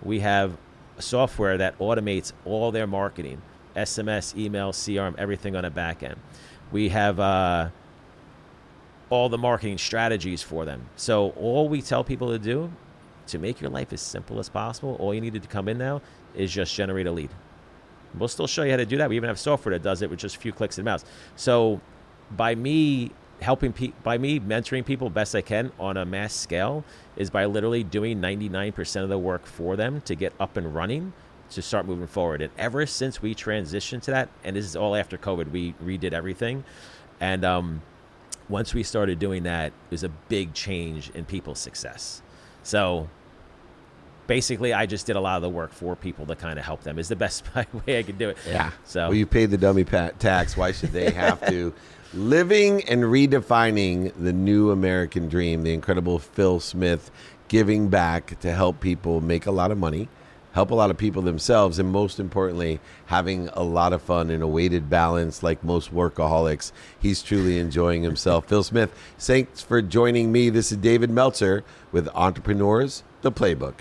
We 0.04 0.20
have 0.20 0.58
software 1.00 1.58
that 1.58 1.80
automates 1.80 2.34
all 2.44 2.70
their 2.70 2.86
marketing, 2.86 3.42
SMS, 3.78 4.38
email, 4.38 4.74
CRM, 4.74 5.16
everything 5.18 5.56
on 5.56 5.64
a 5.64 5.70
back 5.70 6.04
end. 6.04 6.18
We 6.74 6.90
have 6.90 7.18
uh, 7.18 7.70
all 9.10 9.30
the 9.30 9.38
marketing 9.38 9.78
strategies 9.78 10.44
for 10.44 10.66
them. 10.66 10.90
So 10.98 11.30
all 11.30 11.70
we 11.70 11.82
tell 11.82 12.04
people 12.04 12.30
to 12.32 12.40
do 12.40 12.70
to 13.28 13.40
make 13.40 13.62
your 13.62 13.70
life 13.70 13.94
as 13.94 14.02
simple 14.02 14.38
as 14.40 14.50
possible, 14.50 14.98
all 15.00 15.14
you 15.14 15.22
needed 15.22 15.42
to 15.44 15.48
come 15.48 15.70
in 15.70 15.78
now 15.78 16.02
is 16.36 16.52
just 16.52 16.76
generate 16.76 17.08
a 17.08 17.12
lead. 17.12 17.30
We'll 18.16 18.28
still 18.28 18.48
show 18.48 18.64
you 18.64 18.72
how 18.72 18.78
to 18.78 18.86
do 18.86 18.98
that. 18.98 19.10
We 19.10 19.16
even 19.16 19.30
have 19.30 19.40
software 19.40 19.74
that 19.74 19.82
does 19.82 20.02
it 20.02 20.10
with 20.10 20.20
just 20.20 20.36
a 20.36 20.40
few 20.40 20.52
clicks 20.52 20.76
the 20.76 20.84
mouse. 20.84 21.06
So 21.38 21.80
by 22.36 22.54
me 22.56 23.12
helping 23.42 23.74
pe- 23.74 23.94
by 24.04 24.18
me 24.18 24.40
mentoring 24.40 24.86
people 24.86 25.10
best 25.10 25.36
I 25.36 25.42
can 25.42 25.72
on 25.80 25.98
a 25.98 26.06
mass 26.06 26.34
scale 26.34 26.84
is 27.16 27.30
by 27.30 27.46
literally 27.46 27.84
doing 27.84 28.20
99% 28.20 29.04
of 29.04 29.10
the 29.10 29.18
work 29.18 29.46
for 29.46 29.76
them 29.76 30.02
to 30.02 30.16
get 30.16 30.34
up 30.40 30.58
and 30.58 30.74
running 30.74 31.14
to 31.52 31.62
start 31.62 31.86
moving 31.86 32.08
forward. 32.08 32.42
And 32.42 32.52
ever 32.58 32.86
since 32.86 33.22
we 33.22 33.34
transitioned 33.34 34.02
to 34.04 34.12
that, 34.12 34.30
and 34.44 34.56
this 34.56 34.66
is 34.66 34.76
all 34.76 34.96
after 34.96 35.18
COVID, 35.18 35.52
we 35.52 35.74
redid 35.84 36.14
everything. 36.14 36.64
And 37.20 37.44
um, 37.44 37.82
once 38.48 38.74
we 38.74 38.84
started 38.84 39.20
doing 39.20 39.44
that, 39.44 39.74
there's 39.90 40.04
a 40.04 40.10
big 40.10 40.54
change 40.54 41.10
in 41.12 41.26
people's 41.26 41.60
success. 41.60 42.22
So 42.64 43.10
basically, 44.30 44.72
I 44.72 44.86
just 44.86 45.08
did 45.08 45.18
a 45.18 45.20
lot 45.20 45.36
of 45.38 45.42
the 45.42 45.50
work 45.50 45.74
for 45.74 45.96
people 45.98 46.26
to 46.28 46.36
kind 46.36 46.58
of 46.58 46.64
help 46.64 46.84
them. 46.84 47.00
Is 47.00 47.10
the 47.10 47.18
best 47.18 47.44
way 47.56 48.00
I 48.00 48.04
could 48.04 48.18
do 48.18 48.30
it. 48.30 48.38
Yeah. 48.48 48.72
So 48.86 49.08
well, 49.08 49.16
you 49.16 49.26
paid 49.26 49.48
the 49.48 49.58
dummy 49.58 49.84
tax. 49.84 50.56
Why 50.56 50.72
should 50.72 50.92
they 50.92 51.12
have 51.12 51.46
to? 51.50 51.74
Living 52.14 52.84
and 52.86 53.04
redefining 53.04 54.14
the 54.18 54.32
new 54.32 54.72
American 54.72 55.28
dream. 55.28 55.64
The 55.64 55.74
incredible 55.74 56.20
Phil 56.20 56.60
Smith 56.60 57.12
giving 57.50 57.90
back 57.90 58.40
to 58.40 58.54
help 58.54 58.80
people 58.80 59.20
make 59.20 59.48
a 59.48 59.52
lot 59.52 59.72
of 59.72 59.78
money 59.78 60.08
help 60.52 60.72
a 60.72 60.76
lot 60.76 60.90
of 60.90 60.98
people 60.98 61.22
themselves, 61.22 61.80
and 61.80 61.90
most 61.90 62.20
importantly, 62.20 62.80
having 63.06 63.50
a 63.54 63.64
lot 63.64 63.94
of 63.94 64.02
fun 64.02 64.30
in 64.30 64.42
a 64.42 64.48
weighted 64.48 64.90
balance 64.90 65.44
like 65.44 65.64
most 65.64 65.94
workaholics. 65.94 66.72
He's 67.00 67.22
truly 67.22 67.60
enjoying 67.60 68.04
himself. 68.04 68.48
Phil 68.48 68.64
Smith, 68.64 68.92
thanks 69.18 69.62
for 69.62 69.82
joining 69.82 70.32
me. 70.32 70.50
This 70.50 70.72
is 70.72 70.78
David 70.78 71.12
Meltzer 71.12 71.64
with 71.92 72.10
Entrepreneurs, 72.16 73.04
the 73.22 73.32
Playbook. 73.32 73.76